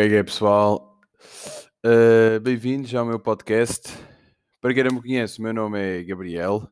Como 0.00 0.06
é 0.06 0.08
que 0.08 0.16
é, 0.16 0.22
pessoal? 0.22 0.98
Uh, 1.84 2.40
Bem-vindos 2.40 2.94
ao 2.94 3.04
meu 3.04 3.20
podcast. 3.20 3.92
Para 4.58 4.72
quem 4.72 4.84
não 4.84 4.94
me 4.94 5.02
conhece, 5.02 5.38
o 5.38 5.42
meu 5.42 5.52
nome 5.52 5.78
é 5.78 6.02
Gabriel 6.02 6.66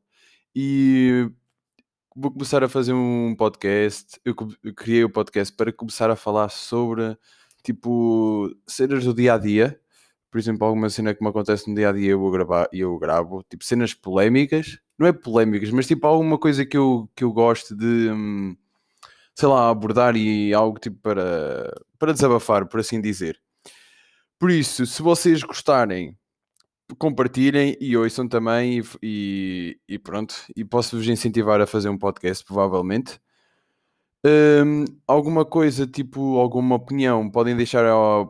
e 0.56 1.30
vou 2.16 2.32
começar 2.32 2.64
a 2.64 2.70
fazer 2.70 2.94
um 2.94 3.34
podcast. 3.36 4.18
Eu, 4.24 4.34
eu 4.64 4.74
criei 4.74 5.04
o 5.04 5.10
podcast 5.10 5.54
para 5.54 5.70
começar 5.70 6.10
a 6.10 6.16
falar 6.16 6.48
sobre, 6.48 7.18
tipo, 7.62 8.50
cenas 8.66 9.04
do 9.04 9.12
dia 9.12 9.34
a 9.34 9.38
dia. 9.38 9.78
Por 10.30 10.38
exemplo, 10.38 10.66
alguma 10.66 10.88
cena 10.88 11.12
que 11.12 11.22
me 11.22 11.28
acontece 11.28 11.68
no 11.68 11.76
dia 11.76 11.90
a 11.90 11.92
dia 11.92 12.12
eu 12.12 12.18
vou 12.18 12.30
gravar 12.30 12.66
e 12.72 12.80
eu 12.80 12.98
gravo, 12.98 13.44
tipo, 13.50 13.62
cenas 13.62 13.92
polémicas. 13.92 14.78
Não 14.98 15.06
é 15.06 15.12
polémicas, 15.12 15.70
mas 15.70 15.86
tipo, 15.86 16.06
alguma 16.06 16.38
coisa 16.38 16.64
que 16.64 16.78
eu, 16.78 17.10
que 17.14 17.24
eu 17.24 17.32
gosto 17.34 17.76
de. 17.76 18.08
Hum, 18.10 18.56
sei 19.38 19.48
lá, 19.48 19.70
abordar 19.70 20.16
e 20.16 20.52
algo 20.52 20.80
tipo 20.80 20.98
para, 21.00 21.72
para 21.96 22.12
desabafar, 22.12 22.66
por 22.66 22.80
assim 22.80 23.00
dizer. 23.00 23.38
Por 24.36 24.50
isso, 24.50 24.84
se 24.84 25.00
vocês 25.00 25.44
gostarem, 25.44 26.18
compartilhem 26.98 27.76
e 27.80 27.96
ouçam 27.96 28.26
também 28.26 28.80
e, 28.80 28.82
e, 29.00 29.80
e 29.88 29.96
pronto. 29.96 30.34
E 30.56 30.64
posso-vos 30.64 31.06
incentivar 31.06 31.60
a 31.60 31.68
fazer 31.68 31.88
um 31.88 31.96
podcast, 31.96 32.44
provavelmente. 32.44 33.20
Um, 34.26 34.86
alguma 35.06 35.44
coisa, 35.44 35.86
tipo, 35.86 36.36
alguma 36.38 36.74
opinião, 36.74 37.30
podem 37.30 37.56
deixar, 37.56 37.84
uh, 37.86 38.28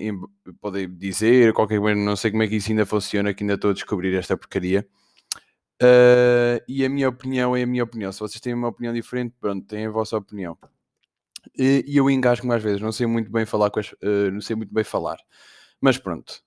em, 0.00 0.20
podem 0.60 0.92
dizer, 0.92 1.52
qualquer 1.52 1.78
coisa, 1.78 2.00
não 2.00 2.16
sei 2.16 2.32
como 2.32 2.42
é 2.42 2.48
que 2.48 2.56
isso 2.56 2.70
ainda 2.70 2.84
funciona, 2.84 3.32
que 3.32 3.44
ainda 3.44 3.54
estou 3.54 3.70
a 3.70 3.74
descobrir 3.74 4.12
esta 4.16 4.36
porcaria. 4.36 4.84
Uh, 5.82 6.58
e 6.66 6.84
a 6.84 6.88
minha 6.88 7.08
opinião 7.08 7.56
é 7.56 7.62
a 7.62 7.66
minha 7.66 7.84
opinião. 7.84 8.10
Se 8.12 8.20
vocês 8.20 8.40
têm 8.40 8.54
uma 8.54 8.68
opinião 8.68 8.92
diferente, 8.92 9.34
pronto, 9.40 9.66
têm 9.66 9.86
a 9.86 9.90
vossa 9.90 10.16
opinião. 10.16 10.58
E, 11.56 11.84
eu 11.86 12.10
engasgo 12.10 12.46
mais 12.46 12.62
vezes, 12.62 12.80
não 12.80 12.92
sei 12.92 13.06
muito 13.06 13.30
bem 13.30 13.46
falar 13.46 13.70
as, 13.76 13.92
uh, 13.92 14.30
não 14.32 14.40
sei 14.40 14.56
muito 14.56 14.72
bem 14.72 14.84
falar. 14.84 15.18
Mas 15.80 15.98
pronto. 15.98 16.42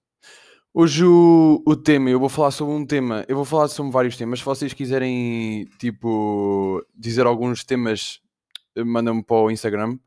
Hoje 0.74 1.04
o, 1.06 1.62
o 1.66 1.76
tema, 1.76 2.10
eu 2.10 2.20
vou 2.20 2.30
falar 2.30 2.52
sobre 2.52 2.74
um 2.74 2.86
tema, 2.86 3.26
eu 3.28 3.36
vou 3.36 3.44
falar 3.46 3.68
sobre 3.68 3.92
vários 3.92 4.16
temas. 4.18 4.40
Se 4.40 4.46
vocês 4.46 4.74
quiserem, 4.74 5.66
tipo, 5.80 6.86
dizer 6.96 7.26
alguns 7.26 7.64
temas, 7.66 8.22
eh, 8.76 8.84
mandam-me 8.84 9.24
para 9.24 9.36
o 9.36 9.52
Instagram. 9.52 9.98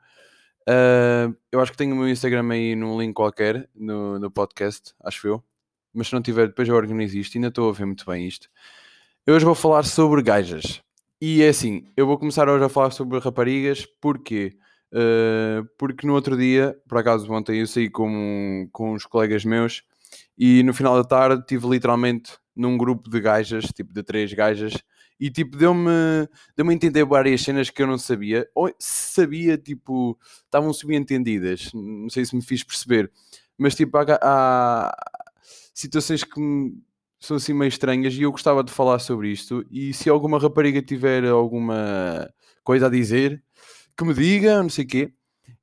Uh, 0.68 1.36
eu 1.52 1.60
acho 1.60 1.70
que 1.72 1.76
tenho 1.76 1.94
o 1.94 1.98
meu 1.98 2.08
Instagram 2.08 2.50
aí 2.50 2.74
num 2.74 2.98
link 2.98 3.14
qualquer, 3.14 3.68
no, 3.74 4.18
no 4.18 4.30
podcast, 4.30 4.94
acho 5.04 5.28
eu. 5.28 5.44
Mas 5.92 6.08
se 6.08 6.14
não 6.14 6.22
tiver, 6.22 6.48
depois 6.48 6.68
eu 6.68 6.74
organizo 6.76 7.18
isto. 7.18 7.36
Ainda 7.36 7.48
estou 7.48 7.68
a 7.68 7.72
ver 7.72 7.84
muito 7.84 8.06
bem 8.06 8.26
isto. 8.26 8.48
Eu 9.26 9.36
hoje 9.36 9.44
vou 9.46 9.54
falar 9.54 9.84
sobre 9.84 10.20
gajas. 10.20 10.82
E 11.18 11.42
é 11.42 11.48
assim, 11.48 11.86
eu 11.96 12.06
vou 12.06 12.18
começar 12.18 12.46
hoje 12.46 12.62
a 12.62 12.68
falar 12.68 12.90
sobre 12.90 13.18
raparigas, 13.18 13.86
porquê? 13.98 14.54
Uh, 14.92 15.66
porque 15.78 16.06
no 16.06 16.12
outro 16.12 16.36
dia, 16.36 16.76
por 16.86 16.98
acaso 16.98 17.32
ontem, 17.32 17.60
eu 17.60 17.66
saí 17.66 17.88
com, 17.88 18.68
com 18.70 18.92
uns 18.92 19.06
colegas 19.06 19.42
meus 19.42 19.82
e 20.36 20.62
no 20.62 20.74
final 20.74 20.94
da 20.96 21.08
tarde 21.08 21.40
estive 21.40 21.66
literalmente 21.66 22.32
num 22.54 22.76
grupo 22.76 23.08
de 23.08 23.18
gajas, 23.18 23.64
tipo 23.74 23.94
de 23.94 24.02
três 24.02 24.30
gajas, 24.34 24.74
e 25.18 25.30
tipo 25.30 25.56
deu-me 25.56 26.28
deu 26.54 26.68
a 26.68 26.74
entender 26.74 27.04
várias 27.06 27.40
cenas 27.40 27.70
que 27.70 27.82
eu 27.82 27.86
não 27.86 27.96
sabia, 27.96 28.46
ou 28.54 28.70
sabia, 28.78 29.56
tipo, 29.56 30.18
estavam 30.44 30.70
subentendidas, 30.70 31.70
não 31.72 32.10
sei 32.10 32.26
se 32.26 32.36
me 32.36 32.42
fiz 32.42 32.62
perceber, 32.62 33.10
mas 33.56 33.74
tipo, 33.74 33.96
há, 33.96 34.04
há 34.20 34.94
situações 35.72 36.22
que 36.22 36.38
me 36.38 36.74
são 37.24 37.38
assim 37.38 37.54
meio 37.54 37.68
estranhas 37.68 38.14
e 38.14 38.22
eu 38.22 38.30
gostava 38.30 38.62
de 38.62 38.70
falar 38.70 38.98
sobre 38.98 39.30
isto. 39.30 39.64
E 39.70 39.94
se 39.94 40.10
alguma 40.10 40.38
rapariga 40.38 40.82
tiver 40.82 41.24
alguma 41.24 42.28
coisa 42.62 42.86
a 42.86 42.90
dizer, 42.90 43.42
que 43.96 44.04
me 44.04 44.12
diga, 44.12 44.62
não 44.62 44.68
sei 44.68 44.84
o 44.84 44.88
quê. 44.88 45.12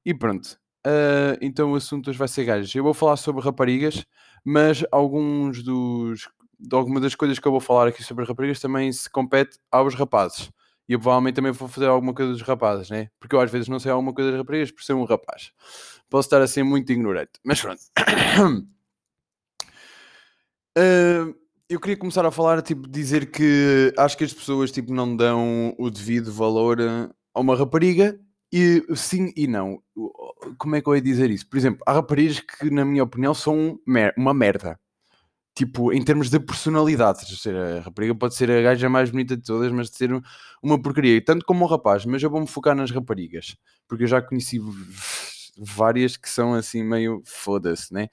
E 0.04 0.14
pronto. 0.14 0.60
Uh, 0.86 1.38
então 1.40 1.72
o 1.72 1.76
assunto 1.76 2.10
hoje 2.10 2.18
vai 2.18 2.28
ser 2.28 2.46
gajas. 2.46 2.74
Eu 2.74 2.84
vou 2.84 2.96
falar 2.96 3.16
sobre 3.16 3.44
raparigas, 3.44 4.04
mas 4.44 4.84
alguns 4.92 5.62
dos. 5.62 6.28
De 6.60 6.76
alguma 6.76 7.00
das 7.00 7.16
coisas 7.16 7.38
que 7.40 7.48
eu 7.48 7.52
vou 7.52 7.62
falar 7.62 7.88
aqui 7.88 8.04
sobre 8.04 8.26
raparigas 8.26 8.60
também 8.60 8.92
se 8.92 9.10
compete 9.10 9.60
aos 9.72 9.94
rapazes. 9.94 10.52
E 10.90 10.94
eu 10.94 11.00
provavelmente 11.00 11.36
também 11.36 11.52
vou 11.52 11.68
fazer 11.68 11.88
alguma 11.88 12.14
coisa 12.14 12.32
dos 12.32 12.42
rapazes, 12.42 12.90
né? 12.90 13.10
Porque 13.20 13.36
eu 13.36 13.40
às 13.40 13.52
vezes 13.52 13.68
não 13.68 13.80
sei 13.80 13.92
alguma 13.92 14.14
coisa 14.14 14.32
das 14.32 14.40
raparigas 14.40 14.72
por 14.72 14.84
ser 14.84 14.94
um 14.94 15.04
rapaz. 15.04 15.52
Posso 16.10 16.28
estar 16.28 16.42
a 16.42 16.48
ser 16.48 16.64
muito 16.64 16.92
ignorante. 16.92 17.34
Mas 17.44 17.62
pronto. 17.62 17.82
Uh, 20.78 21.36
eu 21.72 21.80
queria 21.80 21.96
começar 21.96 22.26
a 22.26 22.32
falar, 22.32 22.62
tipo, 22.62 22.86
dizer 22.88 23.32
que 23.32 23.94
acho 23.98 24.18
que 24.18 24.26
as 24.26 24.34
pessoas, 24.34 24.72
tipo, 24.72 24.94
não 24.94 25.16
dão 25.16 25.74
o 25.78 25.90
devido 25.90 26.32
valor 26.32 26.78
a 27.34 27.40
uma 27.40 27.56
rapariga 27.56 28.20
e 28.52 28.84
sim 28.94 29.32
e 29.38 29.48
não. 29.48 29.82
Como 30.58 30.76
é 30.76 30.82
que 30.82 30.90
eu 30.90 30.96
ia 30.96 31.02
dizer 31.02 31.30
isso? 31.32 31.48
Por 31.48 31.58
exemplo, 31.58 31.82
há 31.88 31.94
raparigas 31.94 32.42
que, 32.42 32.70
na 32.70 32.84
minha 32.84 33.04
opinião, 33.04 33.34
são 33.34 33.80
uma 34.18 34.34
merda. 34.34 34.78
Tipo, 35.56 35.94
em 35.94 36.04
termos 36.04 36.30
de 36.30 36.40
personalidade. 36.40 37.26
Ou 37.30 37.38
seja, 37.38 37.78
a 37.78 37.82
rapariga 37.82 38.16
pode 38.16 38.36
ser 38.36 38.52
a 38.52 38.62
gaja 38.62 38.90
mais 38.90 39.10
bonita 39.10 39.38
de 39.38 39.44
todas, 39.44 39.72
mas 39.72 39.90
de 39.90 39.96
ser 39.96 40.12
uma 40.62 40.82
porcaria. 40.82 41.24
Tanto 41.24 41.46
como 41.46 41.64
o 41.64 41.68
rapaz. 41.68 42.06
Mas 42.06 42.22
eu 42.22 42.30
vou-me 42.30 42.48
focar 42.48 42.76
nas 42.76 42.92
raparigas. 42.92 43.56
Porque 43.88 44.04
eu 44.04 44.08
já 44.08 44.22
conheci 44.22 44.60
várias 45.58 46.18
que 46.18 46.30
são 46.30 46.54
assim 46.54 46.84
meio 46.84 47.22
foda-se, 47.26 47.94
né? 47.94 48.10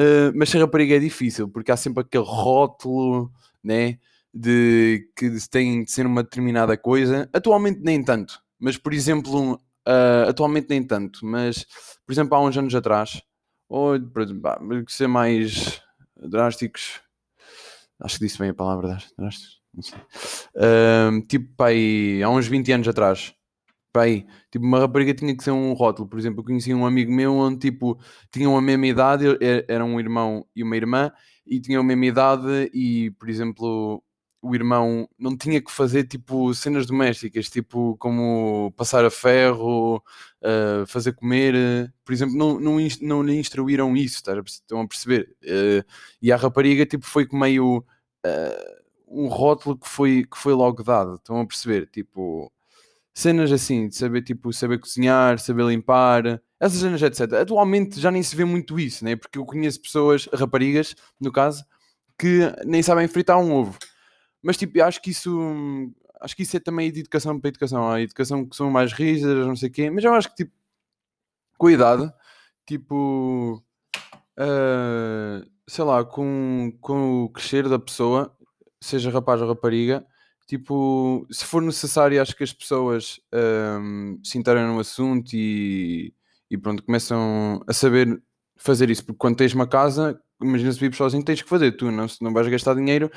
Uh, 0.00 0.32
mas 0.34 0.48
ser 0.48 0.60
rapariga 0.60 0.96
é 0.96 0.98
difícil, 0.98 1.46
porque 1.46 1.70
há 1.70 1.76
sempre 1.76 2.00
aquele 2.02 2.24
rótulo, 2.24 3.30
né? 3.62 3.98
De 4.32 5.10
que 5.14 5.28
tem 5.50 5.84
de 5.84 5.90
ser 5.90 6.06
uma 6.06 6.22
determinada 6.22 6.74
coisa. 6.74 7.28
Atualmente 7.34 7.80
nem 7.82 8.02
tanto, 8.02 8.40
mas 8.58 8.78
por 8.78 8.94
exemplo, 8.94 9.54
uh, 9.54 10.28
atualmente 10.28 10.68
nem 10.70 10.82
tanto, 10.82 11.20
mas 11.26 11.66
por 12.06 12.12
exemplo, 12.12 12.34
há 12.34 12.40
uns 12.40 12.56
anos 12.56 12.74
atrás, 12.74 13.20
ou 13.68 13.92
que 14.86 14.92
ser 14.92 15.06
mais 15.06 15.82
drásticos, 16.16 17.02
acho 18.00 18.18
que 18.18 18.24
disse 18.24 18.38
bem 18.38 18.50
a 18.50 18.54
palavra 18.54 18.98
drásticos, 19.18 19.60
não 19.74 19.82
sei. 19.82 19.98
Uh, 20.56 21.26
tipo, 21.26 21.54
pai, 21.56 22.22
há 22.22 22.30
uns 22.30 22.46
20 22.46 22.72
anos 22.72 22.88
atrás, 22.88 23.34
Pai, 23.92 24.26
tipo, 24.50 24.64
uma 24.64 24.78
rapariga 24.78 25.12
tinha 25.14 25.36
que 25.36 25.42
ser 25.42 25.50
um 25.50 25.72
rótulo. 25.72 26.08
Por 26.08 26.18
exemplo, 26.18 26.40
eu 26.40 26.44
conheci 26.44 26.72
um 26.72 26.86
amigo 26.86 27.12
meu 27.12 27.34
onde, 27.34 27.58
tipo, 27.58 27.98
tinham 28.30 28.56
a 28.56 28.62
mesma 28.62 28.86
idade, 28.86 29.24
era 29.68 29.84
um 29.84 29.98
irmão 29.98 30.46
e 30.54 30.62
uma 30.62 30.76
irmã, 30.76 31.12
e 31.46 31.60
tinham 31.60 31.82
a 31.82 31.84
mesma 31.84 32.06
idade 32.06 32.70
e, 32.72 33.10
por 33.12 33.28
exemplo, 33.28 34.02
o 34.42 34.54
irmão 34.54 35.08
não 35.18 35.36
tinha 35.36 35.60
que 35.60 35.70
fazer, 35.72 36.04
tipo, 36.04 36.54
cenas 36.54 36.86
domésticas, 36.86 37.50
tipo, 37.50 37.96
como 37.98 38.72
passar 38.76 39.04
a 39.04 39.10
ferro, 39.10 39.96
uh, 40.42 40.86
fazer 40.86 41.12
comer, 41.14 41.92
por 42.04 42.12
exemplo, 42.12 42.36
não, 42.36 42.60
não, 42.60 42.78
não 43.02 43.22
lhe 43.22 43.38
instruíram 43.38 43.96
isso, 43.96 44.22
estão 44.38 44.80
a 44.80 44.86
perceber? 44.88 45.36
Uh, 45.42 45.84
e 46.22 46.32
a 46.32 46.36
rapariga, 46.36 46.86
tipo, 46.86 47.06
foi 47.06 47.26
meio... 47.32 47.84
Uh, 48.26 48.80
um 49.10 49.26
rótulo 49.26 49.76
que 49.76 49.88
foi, 49.88 50.24
que 50.24 50.38
foi 50.38 50.52
logo 50.54 50.84
dado, 50.84 51.16
estão 51.16 51.40
a 51.40 51.46
perceber? 51.46 51.88
Tipo 51.90 52.52
cenas 53.14 53.52
assim, 53.52 53.88
de 53.88 53.96
saber, 53.96 54.22
tipo, 54.22 54.52
saber 54.52 54.78
cozinhar, 54.78 55.38
saber 55.38 55.64
limpar, 55.66 56.40
essas 56.58 56.80
cenas, 56.80 57.02
etc. 57.02 57.32
Atualmente 57.34 58.00
já 58.00 58.10
nem 58.10 58.22
se 58.22 58.34
vê 58.36 58.44
muito 58.44 58.78
isso, 58.78 59.04
né? 59.04 59.16
Porque 59.16 59.38
eu 59.38 59.44
conheço 59.44 59.80
pessoas, 59.80 60.26
raparigas, 60.32 60.94
no 61.20 61.32
caso, 61.32 61.64
que 62.18 62.40
nem 62.64 62.82
sabem 62.82 63.08
fritar 63.08 63.38
um 63.38 63.52
ovo. 63.52 63.78
Mas, 64.42 64.56
tipo, 64.56 64.82
acho 64.82 65.00
que 65.02 65.10
isso, 65.10 65.92
acho 66.20 66.36
que 66.36 66.42
isso 66.42 66.56
é 66.56 66.60
também 66.60 66.90
de 66.92 67.00
educação 67.00 67.38
para 67.38 67.48
educação. 67.48 67.90
Há 67.90 68.00
educação 68.00 68.46
que 68.46 68.56
são 68.56 68.70
mais 68.70 68.92
rígidas, 68.92 69.46
não 69.46 69.56
sei 69.56 69.68
o 69.68 69.72
quê, 69.72 69.90
mas 69.90 70.04
eu 70.04 70.14
acho 70.14 70.28
que, 70.30 70.36
tipo, 70.44 70.52
cuidado, 71.58 72.12
tipo, 72.66 73.62
uh, 74.38 75.50
sei 75.66 75.84
lá, 75.84 76.04
com, 76.04 76.72
com 76.80 77.24
o 77.24 77.28
crescer 77.30 77.68
da 77.68 77.78
pessoa, 77.78 78.34
seja 78.80 79.10
rapaz 79.10 79.42
ou 79.42 79.48
rapariga, 79.48 80.06
tipo, 80.50 81.24
se 81.30 81.44
for 81.44 81.62
necessário, 81.62 82.20
acho 82.20 82.34
que 82.34 82.42
as 82.42 82.52
pessoas 82.52 83.20
um, 83.80 84.18
se 84.24 84.36
interam 84.36 84.74
no 84.74 84.80
assunto 84.80 85.32
e, 85.32 86.12
e 86.50 86.58
pronto, 86.58 86.82
começam 86.82 87.62
a 87.68 87.72
saber 87.72 88.20
fazer 88.56 88.90
isso, 88.90 89.04
porque 89.04 89.18
quando 89.18 89.36
tens 89.36 89.54
uma 89.54 89.68
casa, 89.68 90.20
imagina 90.42 90.72
se 90.72 90.80
vives 90.80 90.98
sozinho, 90.98 91.24
tens 91.24 91.40
que 91.40 91.48
fazer 91.48 91.70
tu, 91.76 91.92
não, 91.92 92.04
não 92.20 92.32
vais 92.32 92.48
gastar 92.48 92.74
dinheiro 92.74 93.08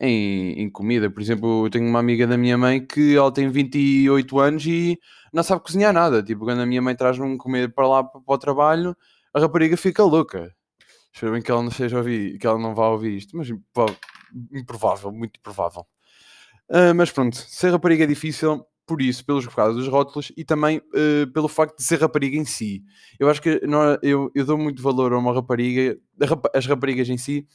em, 0.00 0.62
em 0.62 0.70
comida. 0.70 1.10
Por 1.10 1.20
exemplo, 1.20 1.66
eu 1.66 1.70
tenho 1.70 1.86
uma 1.86 1.98
amiga 1.98 2.26
da 2.26 2.38
minha 2.38 2.56
mãe 2.56 2.84
que 2.84 3.14
ela 3.14 3.30
tem 3.30 3.50
28 3.50 4.38
anos 4.40 4.64
e 4.66 4.98
não 5.30 5.42
sabe 5.42 5.62
cozinhar 5.62 5.92
nada. 5.92 6.22
Tipo, 6.22 6.46
quando 6.46 6.62
a 6.62 6.66
minha 6.66 6.80
mãe 6.80 6.96
traz 6.96 7.18
um 7.18 7.36
comer 7.36 7.70
para 7.74 7.86
lá 7.86 8.02
para, 8.02 8.18
para 8.18 8.34
o 8.34 8.38
trabalho, 8.38 8.96
a 9.34 9.40
rapariga 9.40 9.76
fica 9.76 10.02
louca. 10.02 10.50
Espero 11.12 11.32
bem 11.32 11.42
que 11.42 11.50
ela 11.50 11.62
não 11.62 11.70
seja 11.70 11.98
ouvir, 11.98 12.38
que 12.38 12.46
ela 12.46 12.58
não 12.58 12.74
vá 12.74 12.88
ouvir 12.88 13.18
isto, 13.18 13.36
mas 13.36 13.48
improvável, 14.52 15.12
muito 15.12 15.38
improvável. 15.38 15.86
Uh, 16.70 16.94
mas 16.94 17.10
pronto, 17.10 17.36
ser 17.36 17.70
rapariga 17.70 18.04
é 18.04 18.06
difícil 18.06 18.64
por 18.86 19.02
isso, 19.02 19.24
pelos 19.24 19.44
bocados 19.44 19.76
dos 19.76 19.86
rótulos 19.86 20.32
e 20.36 20.44
também 20.44 20.78
uh, 20.78 21.30
pelo 21.32 21.46
facto 21.46 21.76
de 21.76 21.84
ser 21.84 22.00
rapariga 22.00 22.36
em 22.36 22.44
si. 22.44 22.82
Eu 23.18 23.28
acho 23.28 23.40
que 23.42 23.60
não, 23.66 23.98
eu, 24.02 24.30
eu 24.34 24.44
dou 24.44 24.56
muito 24.56 24.82
valor 24.82 25.12
a 25.12 25.18
uma 25.18 25.34
rapariga, 25.34 25.98
as 26.54 26.66
raparigas 26.66 27.08
em 27.10 27.18
si, 27.18 27.46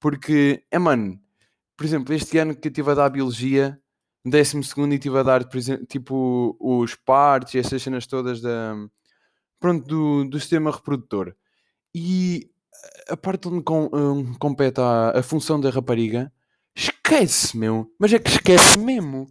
porque 0.00 0.64
é 0.70 0.78
mano, 0.78 1.20
por 1.76 1.84
exemplo, 1.84 2.14
este 2.14 2.38
ano 2.38 2.56
que 2.56 2.68
eu 2.68 2.70
estive 2.70 2.90
a 2.90 2.94
dar 2.94 3.10
biologia, 3.10 3.78
décimo 4.24 4.64
segundo, 4.64 4.92
e 4.92 4.96
estive 4.96 5.18
a 5.18 5.22
dar, 5.22 5.46
por 5.46 5.58
exemplo, 5.58 5.86
tipo, 5.86 6.56
os 6.58 6.94
partes 6.94 7.54
e 7.54 7.58
essas 7.58 7.82
cenas 7.82 8.06
todas 8.06 8.40
da, 8.40 8.74
pronto, 9.60 9.86
do, 9.86 10.24
do 10.24 10.40
sistema 10.40 10.70
reprodutor. 10.70 11.34
E 11.94 12.50
a 13.08 13.16
parte 13.16 13.48
onde 13.48 13.62
com, 13.62 13.90
um, 13.92 14.34
compete 14.34 14.80
a, 14.80 15.18
a 15.18 15.22
função 15.22 15.60
da 15.60 15.70
rapariga, 15.70 16.32
esquece, 16.78 17.56
meu. 17.56 17.90
Mas 17.98 18.12
é 18.12 18.18
que 18.18 18.30
esquece 18.30 18.78
mesmo. 18.78 19.26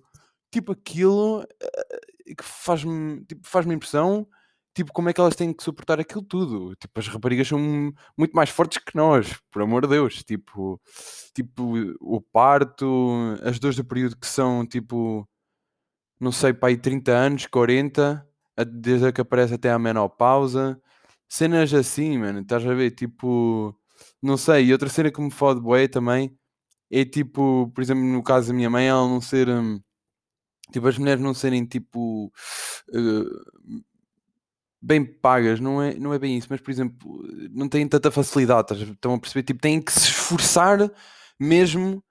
Tipo, 0.52 0.72
aquilo 0.74 1.42
uh, 1.42 2.36
que 2.36 2.44
faz-me 2.44 3.24
tipo, 3.26 3.48
faz 3.48 3.66
impressão 3.66 4.28
tipo, 4.78 4.94
como 4.94 5.10
é 5.10 5.14
que 5.14 5.20
elas 5.20 5.36
têm 5.36 5.52
que 5.54 5.64
suportar 5.64 6.00
aquilo 6.00 6.22
tudo? 6.22 6.76
Tipo, 6.76 7.00
as 7.00 7.08
raparigas 7.08 7.48
são 7.48 7.60
muito 8.16 8.34
mais 8.34 8.52
fortes 8.52 8.78
que 8.78 8.96
nós, 8.96 9.36
por 9.52 9.64
amor 9.64 9.82
de 9.84 9.90
Deus. 9.90 10.24
Tipo, 10.24 10.80
tipo 11.34 11.74
o 12.00 12.22
parto, 12.22 13.36
as 13.44 13.58
dores 13.60 13.76
do 13.78 13.84
período 13.86 14.18
que 14.18 14.28
são, 14.28 14.66
tipo, 14.68 15.28
não 16.20 16.32
sei, 16.32 16.54
para 16.54 16.70
aí 16.70 16.78
30 16.78 17.12
anos, 17.12 17.48
40, 17.48 18.28
desde 18.68 19.12
que 19.12 19.22
aparece 19.22 19.56
até 19.56 19.72
a 19.72 19.80
menopausa. 19.80 20.80
Cenas 21.30 21.74
assim, 21.74 22.20
mano, 22.20 22.42
estás 22.42 22.66
a 22.66 22.74
ver? 22.74 22.92
Tipo, 22.92 23.76
não 24.22 24.38
sei. 24.38 24.66
E 24.68 24.74
outra 24.74 24.90
cena 24.90 25.12
que 25.12 25.22
me 25.22 25.32
fode 25.32 25.62
bué 25.62 25.88
também 25.88 26.38
é 26.92 27.06
tipo, 27.06 27.72
por 27.74 27.82
exemplo, 27.82 28.04
no 28.04 28.24
caso 28.24 28.50
da 28.50 28.54
minha 28.54 28.70
mãe, 28.70 28.88
ela 28.88 29.08
não 29.08 29.22
ser. 29.22 29.50
Hum, 29.50 29.82
tipo, 30.72 30.88
as 30.88 30.98
mulheres 30.98 31.22
não 31.24 31.34
serem 31.34 31.66
tipo. 31.66 32.32
Uh, 32.90 33.84
bem 34.82 35.04
pagas, 35.04 35.60
não 35.60 35.82
é, 35.82 35.96
não 35.96 36.14
é 36.14 36.20
bem 36.20 36.38
isso, 36.38 36.48
mas 36.50 36.62
por 36.62 36.72
exemplo, 36.72 37.24
não 37.52 37.68
têm 37.68 37.88
tanta 37.88 38.12
facilidade, 38.12 38.74
estão 38.92 39.16
a 39.16 39.20
perceber? 39.20 39.44
Tipo, 39.44 39.60
têm 39.60 39.82
que 39.82 39.92
se 39.92 40.10
esforçar 40.10 40.92
mesmo 41.40 42.04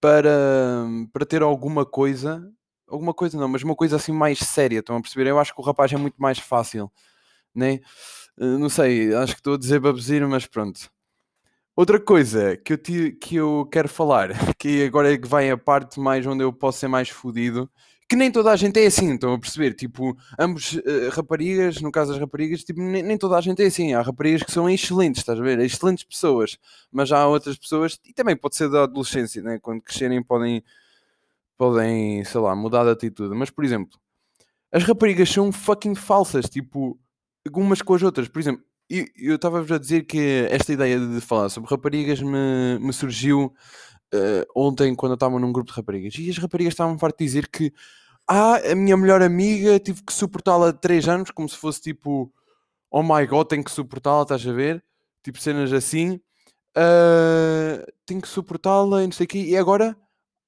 para, 0.00 0.86
para 1.12 1.26
ter 1.26 1.42
alguma 1.42 1.84
coisa, 1.86 2.50
alguma 2.88 3.14
coisa 3.14 3.38
não, 3.38 3.48
mas 3.48 3.62
uma 3.62 3.76
coisa 3.76 3.96
assim 3.96 4.12
mais 4.12 4.38
séria, 4.40 4.80
estão 4.80 4.96
a 4.96 5.00
perceber? 5.02 5.28
Eu 5.28 5.38
acho 5.38 5.54
que 5.54 5.60
o 5.60 5.64
rapaz 5.64 5.92
é 5.92 5.96
muito 5.96 6.16
mais 6.20 6.38
fácil, 6.38 6.90
né? 7.54 7.80
Eh, 8.40 8.58
não 8.58 8.68
sei, 8.70 9.14
acho 9.14 9.34
que 9.34 9.40
estou 9.40 9.54
a 9.54 9.58
dizer 9.58 9.80
babuzir, 9.80 10.26
mas 10.28 10.46
pronto. 10.46 10.90
Outra 11.78 12.00
coisa 12.00 12.56
que 12.56 12.72
eu, 12.72 12.76
te, 12.76 13.12
que 13.12 13.36
eu 13.36 13.64
quero 13.70 13.88
falar, 13.88 14.30
que 14.58 14.82
agora 14.82 15.14
é 15.14 15.16
que 15.16 15.28
vai 15.28 15.48
a 15.48 15.56
parte 15.56 16.00
mais 16.00 16.26
onde 16.26 16.42
eu 16.42 16.52
posso 16.52 16.80
ser 16.80 16.88
mais 16.88 17.08
fodido, 17.08 17.70
que 18.08 18.16
nem 18.16 18.32
toda 18.32 18.50
a 18.50 18.56
gente 18.56 18.80
é 18.80 18.86
assim, 18.86 19.14
estão 19.14 19.34
a 19.34 19.38
perceber? 19.38 19.74
Tipo, 19.74 20.18
ambos 20.36 20.72
uh, 20.72 21.08
raparigas, 21.12 21.80
no 21.80 21.92
caso 21.92 22.10
das 22.10 22.20
raparigas, 22.20 22.64
tipo, 22.64 22.80
nem, 22.80 23.04
nem, 23.04 23.16
toda 23.16 23.36
a 23.36 23.40
gente 23.40 23.62
é 23.62 23.66
assim. 23.66 23.94
Há 23.94 24.02
raparigas 24.02 24.42
que 24.42 24.50
são 24.50 24.68
excelentes, 24.68 25.20
estás 25.20 25.38
a 25.38 25.42
ver? 25.42 25.60
Excelentes 25.60 26.02
pessoas, 26.02 26.58
mas 26.90 27.12
há 27.12 27.28
outras 27.28 27.56
pessoas, 27.56 27.96
e 28.04 28.12
também 28.12 28.36
pode 28.36 28.56
ser 28.56 28.68
da 28.68 28.82
adolescência, 28.82 29.40
né? 29.40 29.60
quando 29.62 29.80
crescerem 29.80 30.20
podem, 30.20 30.64
podem, 31.56 32.24
sei 32.24 32.40
lá, 32.40 32.56
mudar 32.56 32.82
de 32.82 32.90
atitude. 32.90 33.36
Mas, 33.36 33.50
por 33.50 33.64
exemplo, 33.64 34.00
as 34.72 34.82
raparigas 34.82 35.30
são 35.30 35.52
fucking 35.52 35.94
falsas, 35.94 36.50
tipo, 36.50 36.98
umas 37.54 37.82
com 37.82 37.94
as 37.94 38.02
outras. 38.02 38.26
Por 38.26 38.40
exemplo, 38.40 38.64
eu 38.90 39.36
estava-vos 39.36 39.70
a 39.70 39.78
dizer 39.78 40.04
que 40.04 40.46
esta 40.50 40.72
ideia 40.72 40.98
de 40.98 41.20
falar 41.20 41.48
sobre 41.48 41.70
raparigas 41.70 42.20
me, 42.22 42.78
me 42.80 42.92
surgiu 42.92 43.54
uh, 44.14 44.46
ontem 44.56 44.94
quando 44.94 45.12
eu 45.12 45.16
estava 45.16 45.38
num 45.38 45.52
grupo 45.52 45.70
de 45.70 45.76
raparigas 45.76 46.14
e 46.18 46.30
as 46.30 46.38
raparigas 46.38 46.72
estavam 46.72 46.98
farto 46.98 47.18
de 47.18 47.24
dizer 47.24 47.48
que 47.48 47.72
ah, 48.26 48.56
a 48.72 48.74
minha 48.74 48.96
melhor 48.96 49.22
amiga 49.22 49.78
tive 49.78 50.02
que 50.02 50.12
suportá-la 50.12 50.72
3 50.72 51.08
anos, 51.08 51.30
como 51.30 51.48
se 51.48 51.56
fosse 51.56 51.80
tipo 51.80 52.32
oh 52.90 53.02
my 53.02 53.26
god, 53.26 53.46
tenho 53.48 53.64
que 53.64 53.70
suportá-la, 53.70 54.22
estás 54.22 54.46
a 54.46 54.52
ver? 54.52 54.84
Tipo 55.22 55.38
cenas 55.40 55.72
assim, 55.72 56.20
uh, 56.76 57.92
tenho 58.06 58.20
que 58.20 58.28
suportá-la 58.28 59.02
e 59.02 59.06
não 59.06 59.12
sei 59.12 59.24
o 59.24 59.28
quê, 59.28 59.38
e 59.38 59.56
agora, 59.56 59.96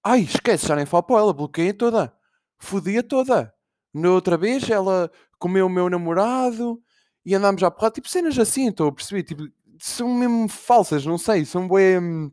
ai, 0.05 0.21
esquece, 0.23 0.67
já 0.67 0.77
nem 0.77 0.87
falo 0.87 1.03
para 1.03 1.19
ela, 1.19 1.33
bloqueia 1.33 1.75
toda, 1.75 2.13
fodia 2.59 3.03
toda. 3.03 3.53
Na 3.93 4.11
outra 4.11 4.37
vez 4.37 4.69
ela 4.71 5.11
comeu 5.39 5.67
o 5.67 5.71
meu 5.71 5.91
namorado 5.91 6.81
e 7.25 7.35
andámos 7.35 7.63
a 7.63 7.71
porrada, 7.71 7.95
tipo 7.95 8.09
cenas 8.09 8.39
assim, 8.39 8.69
estou 8.69 8.89
a 8.89 8.93
perceber, 8.93 9.23
tipo, 9.23 9.45
são 9.79 10.13
mesmo 10.15 10.49
falsas, 10.49 11.05
não 11.05 11.19
sei, 11.19 11.45
são 11.45 11.69
bem 11.69 12.31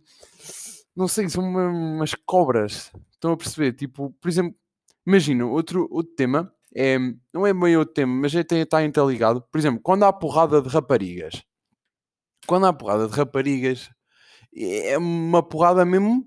não 0.98 1.08
sei, 1.08 1.30
são 1.30 1.44
uma, 1.44 1.68
umas 1.70 2.16
cobras. 2.26 2.92
Estão 3.12 3.32
a 3.34 3.38
perceber? 3.38 3.74
Tipo, 3.74 4.10
por 4.20 4.28
exemplo, 4.28 4.56
imagina, 5.06 5.46
outro, 5.46 5.88
outro 5.92 6.16
tema, 6.16 6.52
é, 6.76 6.98
não 7.32 7.46
é 7.46 7.54
bem 7.54 7.78
outro 7.78 7.94
tema, 7.94 8.12
mas 8.12 8.36
até 8.36 8.58
está 8.62 8.84
interligado. 8.84 9.44
Por 9.52 9.60
exemplo, 9.60 9.80
quando 9.84 10.04
há 10.04 10.12
porrada 10.12 10.60
de 10.60 10.68
raparigas, 10.70 11.44
quando 12.48 12.66
há 12.66 12.74
porrada 12.74 13.08
de 13.08 13.16
raparigas, 13.16 13.92
é 14.56 14.98
uma 14.98 15.44
porrada 15.44 15.86
mesmo 15.86 16.26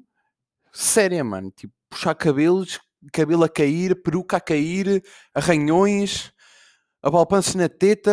séria, 0.73 1.25
mano. 1.25 1.51
Tipo, 1.51 1.75
puxar 1.91 2.15
cabelos, 2.15 2.79
cabelo 3.13 3.43
a 3.43 3.49
cair, 3.49 4.01
peruca 4.01 4.37
a 4.37 4.41
cair, 4.41 5.03
arranhões, 5.35 6.33
abalpanços 7.03 7.55
na 7.55 7.69
teta, 7.69 8.11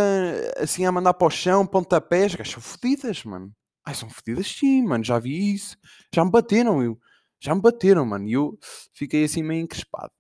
assim 0.57 0.85
a 0.85 0.91
mandar 0.91 1.13
para 1.13 1.27
o 1.27 1.29
chão, 1.29 1.65
pontapés, 1.65 2.35
gajas 2.35 2.53
são 2.53 2.61
fodidas, 2.61 3.23
mano. 3.23 3.51
Ai, 3.85 3.95
são 3.95 4.09
fodidas 4.09 4.47
sim, 4.47 4.83
mano, 4.83 5.03
já 5.03 5.19
vi 5.19 5.53
isso. 5.53 5.77
Já 6.13 6.23
me 6.25 6.31
bateram, 6.31 6.83
eu. 6.83 6.99
Já 7.39 7.55
me 7.55 7.61
bateram, 7.61 8.05
mano. 8.05 8.27
E 8.27 8.33
eu 8.33 8.57
fiquei 8.93 9.23
assim 9.23 9.43
meio 9.43 9.63
encrespado. 9.63 10.11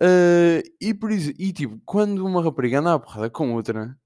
Uh, 0.00 0.62
e 0.80 0.94
por 0.94 1.10
isso, 1.10 1.32
e 1.38 1.52
tipo, 1.52 1.80
quando 1.84 2.24
uma 2.24 2.42
rapariga 2.42 2.78
anda 2.78 2.94
à 2.94 2.98
porrada 3.00 3.28
com 3.30 3.52
outra, 3.54 3.96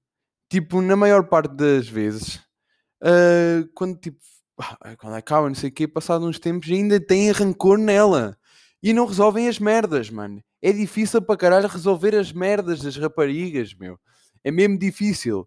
tipo, 0.49 0.81
na 0.81 0.95
maior 0.95 1.27
parte 1.27 1.53
das 1.55 1.87
vezes, 1.87 2.37
uh, 3.03 3.67
quando 3.75 3.99
tipo, 3.99 4.19
quando 4.99 5.15
acaba, 5.15 5.47
não 5.47 5.55
sei 5.55 5.69
o 5.69 5.73
quê, 5.73 5.87
passado 5.87 6.25
uns 6.25 6.39
tempos, 6.39 6.69
ainda 6.69 6.99
tem 6.99 7.31
rancor 7.31 7.77
nela. 7.77 8.37
E 8.81 8.93
não 8.93 9.05
resolvem 9.05 9.47
as 9.47 9.59
merdas, 9.59 10.09
mano. 10.09 10.43
É 10.65 10.71
difícil 10.71 11.21
para 11.21 11.35
caralho 11.35 11.67
resolver 11.67 12.15
as 12.15 12.31
merdas 12.31 12.81
das 12.81 12.95
raparigas, 12.95 13.73
meu. 13.73 13.99
É 14.41 14.49
mesmo 14.49 14.79
difícil. 14.79 15.45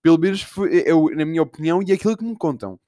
Pelo 0.00 0.18
menos 0.18 0.46
é, 0.70 0.88
é, 0.90 0.94
na 1.14 1.26
minha 1.26 1.42
opinião 1.42 1.82
e 1.82 1.92
é 1.92 1.94
aquilo 1.94 2.16
que 2.16 2.24
me 2.24 2.34
contam. 2.34 2.80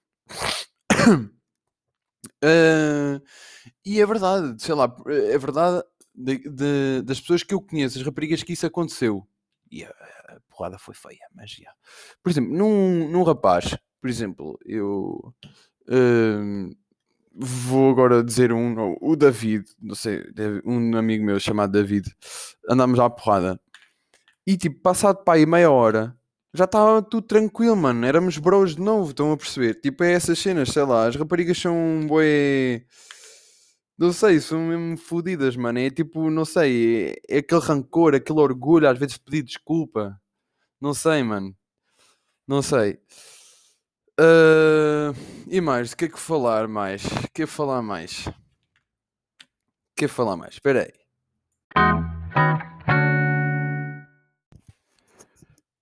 uh, 2.42 3.20
e 3.84 4.00
é 4.00 4.06
verdade, 4.06 4.62
sei 4.62 4.74
lá, 4.74 4.96
é 5.06 5.36
verdade 5.36 5.84
de, 6.14 6.38
de, 6.48 7.02
das 7.02 7.20
pessoas 7.20 7.42
que 7.42 7.52
eu 7.52 7.60
conheço, 7.60 7.98
as 7.98 8.04
raparigas 8.06 8.42
que 8.42 8.54
isso 8.54 8.64
aconteceu. 8.64 9.28
E 9.70 9.84
a, 9.84 9.90
a 9.90 10.40
porrada 10.48 10.78
foi 10.78 10.94
feia, 10.94 11.28
mas 11.34 11.50
já. 11.50 11.70
Por 12.22 12.30
exemplo, 12.30 12.56
num, 12.56 13.10
num 13.10 13.22
rapaz, 13.22 13.76
por 14.00 14.08
exemplo, 14.08 14.58
eu 14.64 15.34
uh, 15.90 16.74
vou 17.38 17.90
agora 17.90 18.24
dizer 18.24 18.52
um, 18.52 18.96
o 19.00 19.16
David, 19.16 19.64
não 19.80 19.94
sei, 19.94 20.24
um 20.64 20.96
amigo 20.96 21.24
meu 21.24 21.38
chamado 21.38 21.72
David, 21.72 22.10
andámos 22.68 22.98
à 22.98 23.10
porrada. 23.10 23.60
E 24.46 24.56
tipo, 24.56 24.80
passado 24.80 25.24
para 25.24 25.38
aí 25.38 25.46
meia 25.46 25.70
hora, 25.70 26.16
já 26.54 26.64
estava 26.64 27.02
tudo 27.02 27.26
tranquilo, 27.26 27.76
mano. 27.76 28.06
Éramos 28.06 28.38
bros 28.38 28.76
de 28.76 28.82
novo, 28.82 29.10
estão 29.10 29.32
a 29.32 29.36
perceber? 29.36 29.74
Tipo, 29.80 30.04
é 30.04 30.12
essas 30.12 30.38
cenas, 30.38 30.70
sei 30.70 30.84
lá, 30.84 31.06
as 31.06 31.16
raparigas 31.16 31.58
são 31.58 32.06
bué. 32.08 32.84
Não 33.98 34.12
sei, 34.12 34.40
são 34.40 34.60
mesmo 34.68 34.96
fodidas, 34.96 35.56
mano. 35.56 35.78
É 35.78 35.90
tipo, 35.90 36.30
não 36.30 36.44
sei, 36.44 37.16
é, 37.28 37.36
é 37.36 37.38
aquele 37.38 37.60
rancor, 37.60 38.14
aquele 38.14 38.40
orgulho, 38.40 38.88
às 38.88 38.98
vezes 38.98 39.18
pedir 39.18 39.42
desculpa. 39.42 40.20
Não 40.80 40.94
sei, 40.94 41.22
mano. 41.22 41.54
Não 42.46 42.62
sei. 42.62 42.98
Uh, 44.18 45.14
e 45.46 45.60
mais, 45.60 45.92
o 45.92 45.96
que 45.96 46.06
é 46.06 46.08
que 46.08 46.18
falar 46.18 46.66
mais? 46.66 47.04
O 47.04 47.30
que 47.34 47.42
é 47.42 47.46
falar 47.46 47.82
mais? 47.82 48.26
O 48.26 48.34
que 49.94 50.06
é 50.06 50.08
falar 50.08 50.36
mais? 50.36 50.54
Espera 50.54 50.82
aí. 50.82 51.06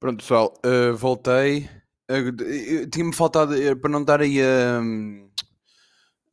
Pronto, 0.01 0.19
pessoal, 0.19 0.53
uh, 0.67 0.97
voltei. 0.97 1.71
Uh, 2.11 2.87
Tinha-me 2.91 3.15
faltado, 3.15 3.55
uh, 3.55 3.77
para 3.77 3.91
não 3.91 4.01
estar 4.01 4.21
aí 4.21 4.41
a, 4.43 4.81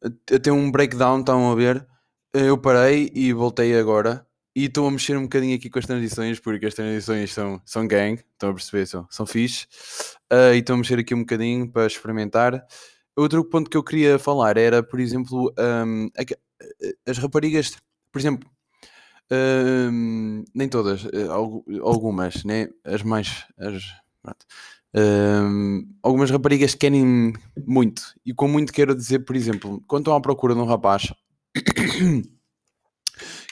a, 0.04 0.40
ter 0.40 0.52
um 0.52 0.72
breakdown, 0.72 1.20
estão 1.20 1.52
a 1.52 1.56
ver? 1.56 1.88
eu 2.34 2.58
parei 2.58 3.12
e 3.14 3.32
voltei 3.34 3.78
agora. 3.78 4.26
E 4.56 4.66
estou 4.66 4.88
a 4.88 4.92
mexer 4.92 5.18
um 5.18 5.24
bocadinho 5.24 5.56
aqui 5.56 5.70
com 5.70 5.80
as 5.80 5.86
transições, 5.86 6.40
porque 6.40 6.66
as 6.66 6.74
transições 6.74 7.32
são, 7.32 7.62
são 7.66 7.88
gang, 7.88 8.22
estão 8.34 8.50
a 8.50 8.54
perceber? 8.54 8.86
São, 8.86 9.08
são 9.10 9.26
fixe. 9.26 9.66
e 10.54 10.58
estou 10.58 10.74
a 10.74 10.78
mexer 10.78 11.00
aqui 11.00 11.16
um 11.16 11.20
bocadinho 11.22 11.72
para 11.72 11.88
experimentar. 11.88 12.66
Outro 13.16 13.44
ponto 13.46 13.70
que 13.70 13.78
eu 13.78 13.84
queria 13.84 14.20
falar 14.20 14.58
era, 14.58 14.84
por 14.84 15.00
exemplo, 15.00 15.54
um, 15.86 16.10
as 17.06 17.18
raparigas, 17.18 17.78
por 18.12 18.20
exemplo, 18.20 18.50
nem 20.54 20.68
todas, 20.70 21.06
eh, 21.06 21.28
algumas, 21.82 22.44
né? 22.44 22.68
As 22.84 23.02
mais. 23.04 23.46
As, 23.58 23.84
algumas 26.04 26.30
raparigas 26.30 26.76
querem 26.76 27.34
muito. 27.66 28.14
E 28.26 28.34
com 28.34 28.48
muito 28.48 28.74
quero 28.74 28.96
dizer, 28.96 29.20
por 29.20 29.36
exemplo, 29.36 29.82
quando 29.88 30.04
estão 30.04 30.16
à 30.16 30.22
procura 30.22 30.54
de 30.54 30.60
um 30.60 30.66
rapaz, 30.66 31.14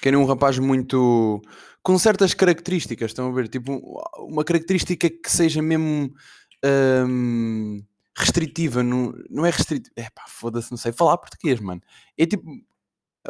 querem 0.02 0.20
um 0.20 0.26
rapaz 0.26 0.58
muito. 0.60 1.42
com 1.84 1.98
certas 1.98 2.34
características, 2.34 3.12
estão 3.12 3.30
a 3.30 3.32
ver? 3.32 3.48
Tipo, 3.48 4.02
uma 4.20 4.44
característica 4.44 5.10
que 5.10 5.32
seja 5.32 5.62
mesmo. 5.62 6.14
restritiva, 8.18 8.84
não, 8.84 9.14
não 9.30 9.46
é 9.46 9.50
restritiva. 9.50 9.94
É 9.96 10.10
pá, 10.10 10.26
foda-se, 10.28 10.72
não 10.72 10.78
sei 10.78 10.92
falar 10.92 11.18
português, 11.18 11.60
mano. 11.60 11.82
É 12.18 12.26
tipo. 12.26 12.44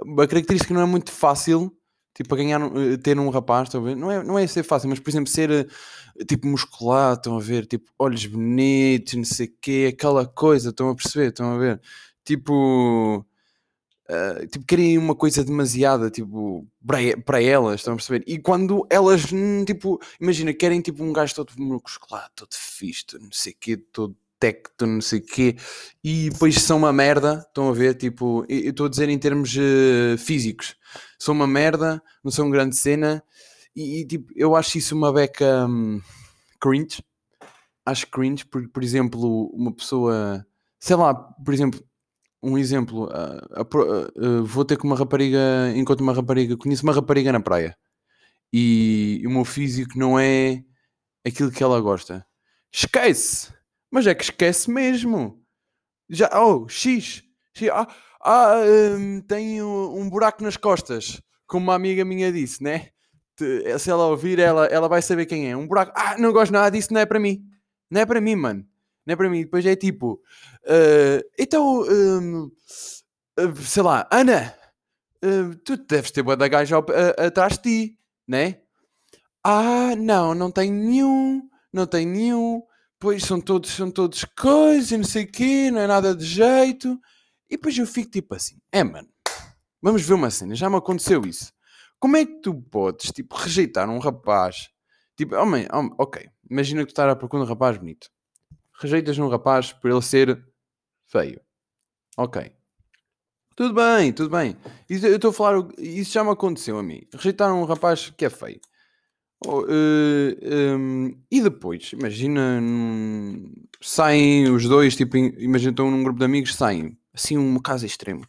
Uma 0.03 0.27
característica 0.27 0.67
que 0.67 0.73
não 0.73 0.81
é 0.81 0.85
muito 0.85 1.11
fácil 1.11 1.75
Tipo, 2.19 2.29
para 2.29 2.37
ganhar, 2.39 2.61
eh, 2.61 2.97
ter 2.97 3.17
um 3.17 3.29
rapaz, 3.29 3.67
estão 3.69 3.79
a 3.81 3.83
ver? 3.85 3.95
Não 3.95 4.11
é, 4.11 4.21
não 4.21 4.37
é 4.37 4.45
ser 4.45 4.63
fácil, 4.63 4.89
mas 4.89 4.99
por 4.99 5.09
exemplo, 5.09 5.31
ser 5.31 5.49
eh, 5.51 6.25
tipo 6.25 6.47
musculado, 6.47 7.17
estão 7.17 7.37
a 7.37 7.39
ver? 7.39 7.65
Tipo, 7.65 7.89
olhos 7.97 8.25
bonitos, 8.25 9.13
não 9.13 9.23
sei 9.23 9.47
o 9.47 9.53
quê, 9.61 9.89
aquela 9.93 10.25
coisa, 10.27 10.69
estão 10.69 10.89
a 10.89 10.95
perceber? 10.95 11.29
Estão 11.29 11.53
a 11.53 11.57
ver? 11.57 11.81
Tipo, 12.25 13.25
uh, 14.09 14.47
tipo, 14.47 14.65
querem 14.65 14.97
uma 14.97 15.15
coisa 15.15 15.43
demasiada, 15.43 16.09
tipo, 16.09 16.67
para 17.25 17.41
elas, 17.41 17.81
estão 17.81 17.93
a 17.93 17.97
perceber? 17.97 18.23
E 18.27 18.39
quando 18.39 18.85
elas, 18.89 19.31
hum, 19.31 19.63
tipo, 19.63 19.99
imagina, 20.19 20.53
querem 20.53 20.81
tipo 20.81 21.03
um 21.03 21.13
gajo 21.13 21.35
todo 21.35 21.53
musculado, 21.57 22.31
todo 22.35 22.53
fixe, 22.53 23.05
não 23.19 23.31
sei 23.31 23.53
o 23.53 23.55
quê, 23.59 23.77
todo 23.77 24.15
tecto, 24.39 24.85
não 24.87 25.01
sei 25.01 25.19
o 25.19 25.23
quê, 25.23 25.55
e 26.03 26.29
depois 26.29 26.55
são 26.61 26.77
uma 26.77 26.93
merda, 26.93 27.45
estão 27.47 27.69
a 27.69 27.73
ver? 27.73 27.95
Tipo, 27.95 28.45
eu 28.47 28.71
estou 28.71 28.85
a 28.85 28.89
dizer 28.89 29.09
em 29.09 29.19
termos 29.19 29.53
uh, 29.55 30.17
físicos, 30.17 30.75
são 31.19 31.35
uma 31.35 31.47
merda, 31.47 32.01
não 32.23 32.31
são 32.31 32.49
grande 32.49 32.75
cena, 32.75 33.21
e, 33.75 34.01
e 34.01 34.05
tipo, 34.05 34.31
eu 34.35 34.55
acho 34.55 34.77
isso 34.77 34.95
uma 34.95 35.11
beca 35.13 35.65
um, 35.67 36.01
cringe. 36.59 37.03
Acho 37.85 38.07
cringe, 38.07 38.45
porque, 38.45 38.67
por 38.67 38.83
exemplo, 38.83 39.49
uma 39.53 39.73
pessoa, 39.73 40.45
sei 40.79 40.95
lá, 40.95 41.13
por 41.13 41.53
exemplo, 41.53 41.83
um 42.41 42.57
exemplo, 42.57 43.05
uh, 43.05 43.61
uh, 43.61 44.41
uh, 44.41 44.45
vou 44.45 44.63
ter 44.63 44.77
com 44.77 44.87
uma 44.87 44.95
rapariga, 44.95 45.73
enquanto 45.75 46.01
uma 46.01 46.13
rapariga, 46.13 46.55
conheço 46.57 46.83
uma 46.83 46.93
rapariga 46.93 47.31
na 47.31 47.39
praia 47.39 47.75
e, 48.51 49.21
o 49.25 49.29
meu 49.29 49.45
físico 49.45 49.97
não 49.97 50.19
é 50.19 50.63
aquilo 51.25 51.51
que 51.51 51.63
ela 51.63 51.79
gosta. 51.79 52.25
Esquece! 52.71 53.53
Mas 53.91 54.05
é 54.07 54.13
que 54.13 54.23
esquece 54.23 54.69
mesmo. 54.69 55.43
Já, 56.09 56.29
oh, 56.39 56.67
X. 56.67 57.23
X 57.53 57.69
ah, 57.71 57.87
ah 58.21 58.55
um, 58.97 59.21
tenho 59.21 59.95
um 59.95 60.09
buraco 60.09 60.43
nas 60.43 60.57
costas, 60.57 61.21
como 61.47 61.65
uma 61.65 61.75
amiga 61.75 62.05
minha 62.05 62.31
disse, 62.31 62.63
né? 62.63 62.89
Se 63.79 63.89
ela 63.89 64.07
ouvir, 64.07 64.37
ela, 64.37 64.65
ela 64.65 64.89
vai 64.89 65.01
saber 65.01 65.25
quem 65.25 65.49
é. 65.49 65.55
Um 65.55 65.67
buraco. 65.67 65.93
Ah, 65.95 66.17
não 66.17 66.33
gosto 66.33 66.51
nada 66.51 66.69
disso, 66.69 66.93
não 66.93 67.01
é 67.01 67.05
para 67.05 67.19
mim. 67.19 67.41
Não 67.89 68.01
é 68.01 68.05
para 68.05 68.19
mim, 68.19 68.35
mano. 68.35 68.67
Não 69.09 69.13
é 69.13 69.15
para 69.15 69.27
mim. 69.27 69.41
Depois 69.41 69.65
é 69.65 69.75
tipo, 69.75 70.21
uh, 70.65 71.29
então, 71.35 71.81
um, 71.81 72.45
uh, 73.39 73.55
sei 73.55 73.81
lá, 73.81 74.07
Ana, 74.11 74.53
uh, 75.25 75.55
tu 75.65 75.77
deves 75.77 76.11
ter 76.11 76.21
boa 76.21 76.37
da 76.37 76.47
gaja 76.47 76.77
atrás 77.17 77.57
de 77.57 77.61
ti, 77.63 77.99
né? 78.27 78.59
Ah, 79.43 79.95
não, 79.97 80.35
não 80.35 80.51
tenho 80.51 80.71
nenhum, 80.71 81.49
não 81.73 81.87
tenho 81.87 82.07
nenhum. 82.07 82.61
Pois 82.99 83.23
são 83.23 83.41
todos, 83.41 83.71
são 83.71 83.89
todos 83.89 84.23
coisas, 84.39 84.91
não 84.91 85.03
sei 85.03 85.23
o 85.23 85.31
quê, 85.31 85.71
não 85.71 85.79
é 85.79 85.87
nada 85.87 86.15
de 86.15 86.25
jeito. 86.25 86.99
E 87.49 87.55
depois 87.55 87.75
eu 87.75 87.87
fico 87.87 88.11
tipo 88.11 88.35
assim, 88.35 88.59
é 88.71 88.83
mano, 88.83 89.09
vamos 89.81 90.03
ver 90.03 90.13
uma 90.13 90.29
cena, 90.29 90.53
já 90.53 90.69
me 90.69 90.75
aconteceu 90.75 91.23
isso. 91.25 91.51
Como 91.97 92.15
é 92.15 92.27
que 92.27 92.41
tu 92.41 92.53
podes, 92.53 93.11
tipo, 93.11 93.35
rejeitar 93.35 93.89
um 93.89 93.97
rapaz? 93.97 94.69
Tipo, 95.17 95.35
homem, 95.35 95.67
homem 95.73 95.91
ok, 95.97 96.29
imagina 96.47 96.81
que 96.81 96.89
tu 96.89 96.91
estás 96.91 97.11
a 97.11 97.15
procurar 97.15 97.41
um 97.41 97.47
rapaz 97.47 97.75
bonito. 97.75 98.07
Rejeitas 98.79 99.17
um 99.19 99.27
rapaz 99.27 99.73
por 99.73 99.91
ele 99.91 100.01
ser 100.01 100.41
feio. 101.05 101.41
Ok. 102.17 102.51
Tudo 103.55 103.73
bem, 103.73 104.13
tudo 104.13 104.29
bem. 104.29 104.55
Isso, 104.89 105.05
eu 105.05 105.17
estou 105.17 105.31
a 105.31 105.33
falar, 105.33 105.67
isso 105.77 106.13
já 106.13 106.23
me 106.23 106.29
aconteceu 106.29 106.79
a 106.79 106.83
mim. 106.83 107.01
Rejeitar 107.13 107.53
um 107.53 107.65
rapaz 107.65 108.09
que 108.09 108.23
é 108.23 108.29
feio. 108.29 108.59
Oh, 109.45 109.61
uh, 109.61 109.65
eh, 109.69 110.75
um, 110.75 111.07
ehm, 111.07 111.17
e 111.31 111.41
depois, 111.41 111.91
imagina, 111.93 112.59
num, 112.59 113.53
saem 113.81 114.49
os 114.49 114.67
dois, 114.67 114.95
tipo, 114.95 115.15
imagina 115.17 115.71
estão 115.71 115.89
num 115.89 116.03
grupo 116.03 116.19
de 116.19 116.25
amigos, 116.25 116.55
saem, 116.55 116.97
assim, 117.13 117.37
um 117.37 117.57
caso 117.59 117.85
extremo. 117.85 118.25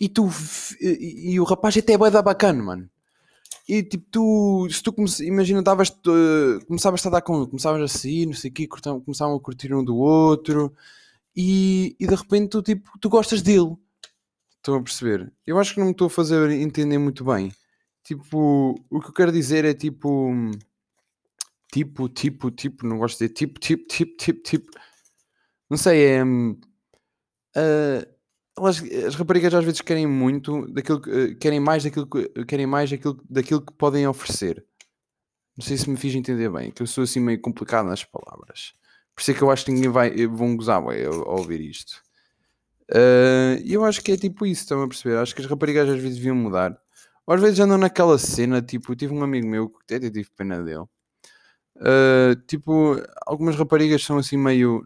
E 0.00 0.08
tu, 0.08 0.28
e, 0.80 1.32
e 1.34 1.40
o 1.40 1.44
rapaz 1.44 1.76
até 1.76 1.94
é 1.94 1.98
bué 1.98 2.10
da 2.10 2.22
bacana, 2.22 2.62
mano. 2.62 2.90
E 3.72 3.82
tipo, 3.82 4.04
tu, 4.10 4.68
se 4.70 4.82
tu 4.82 4.94
imagina, 5.22 5.62
davas, 5.62 5.88
uh, 5.88 6.62
começavas 6.66 7.06
a 7.06 7.08
dar 7.08 7.22
com 7.22 7.46
começavas 7.46 7.80
a 7.80 7.88
sair, 7.88 8.26
não 8.26 8.34
sei 8.34 8.50
o 8.50 8.52
quê, 8.52 8.68
começavam 8.68 9.34
a 9.34 9.40
curtir 9.40 9.72
um 9.72 9.82
do 9.82 9.96
outro, 9.96 10.76
e, 11.34 11.96
e 11.98 12.06
de 12.06 12.14
repente 12.14 12.50
tu, 12.50 12.60
tipo, 12.60 12.90
tu 13.00 13.08
gostas 13.08 13.40
dele. 13.40 13.74
Estão 14.58 14.74
a 14.74 14.82
perceber? 14.82 15.32
Eu 15.46 15.58
acho 15.58 15.72
que 15.72 15.80
não 15.80 15.86
me 15.86 15.92
estou 15.92 16.08
a 16.08 16.10
fazer 16.10 16.50
entender 16.50 16.98
muito 16.98 17.24
bem. 17.24 17.50
Tipo, 18.04 18.74
o 18.90 19.00
que 19.00 19.08
eu 19.08 19.14
quero 19.14 19.32
dizer 19.32 19.64
é 19.64 19.72
tipo. 19.72 20.30
Tipo, 21.72 22.10
tipo, 22.10 22.50
tipo, 22.50 22.86
não 22.86 22.98
gosto 22.98 23.18
de 23.20 23.24
dizer 23.24 23.34
tipo, 23.34 23.58
tipo, 23.58 23.86
tipo, 23.88 24.16
tipo, 24.18 24.42
tipo. 24.42 24.70
Não 25.70 25.78
sei, 25.78 26.04
é. 26.08 26.22
Uh, 26.22 28.11
elas, 28.62 28.82
as 29.06 29.14
raparigas 29.14 29.54
às 29.54 29.64
vezes 29.64 29.80
querem 29.80 30.06
muito 30.06 30.66
daquilo 30.72 31.00
que, 31.00 31.10
uh, 31.10 31.36
querem 31.36 31.60
mais 31.60 31.84
daquilo 31.84 32.06
que 32.06 32.44
querem 32.44 32.66
mais 32.66 32.90
daquilo, 32.90 33.20
daquilo 33.28 33.60
que 33.60 33.72
podem 33.72 34.06
oferecer. 34.06 34.64
Não 35.56 35.64
sei 35.64 35.76
se 35.76 35.88
me 35.88 35.96
fiz 35.96 36.14
entender 36.14 36.50
bem, 36.50 36.70
que 36.70 36.82
eu 36.82 36.86
sou 36.86 37.04
assim 37.04 37.20
meio 37.20 37.40
complicado 37.40 37.86
nas 37.86 38.04
palavras. 38.04 38.72
Por 39.14 39.20
isso 39.20 39.30
é 39.30 39.34
que 39.34 39.42
eu 39.42 39.50
acho 39.50 39.66
que 39.66 39.72
ninguém 39.72 39.90
vai 39.90 40.08
eh, 40.08 40.26
vão 40.26 40.56
gozar 40.56 40.82
ao, 40.82 41.38
ouvir 41.38 41.60
isto. 41.60 42.02
E 43.64 43.76
uh, 43.76 43.80
eu 43.80 43.84
acho 43.84 44.02
que 44.02 44.12
é 44.12 44.16
tipo 44.16 44.46
isso, 44.46 44.62
estão 44.62 44.82
a 44.82 44.88
perceber? 44.88 45.16
Acho 45.16 45.34
que 45.34 45.42
as 45.42 45.46
raparigas 45.46 45.88
às 45.88 46.00
vezes 46.00 46.16
deviam 46.16 46.36
mudar 46.36 46.78
às 47.26 47.40
vezes 47.40 47.60
andam 47.60 47.78
naquela 47.78 48.18
cena, 48.18 48.60
tipo, 48.60 48.94
tive 48.96 49.14
um 49.14 49.22
amigo 49.22 49.46
meu 49.46 49.68
que 49.68 49.78
até 49.96 50.10
tive 50.10 50.28
pena 50.36 50.62
dele. 50.62 50.84
Uh, 51.76 52.36
tipo, 52.46 52.96
algumas 53.26 53.56
raparigas 53.56 54.04
são 54.04 54.18
assim 54.18 54.36
meio. 54.36 54.82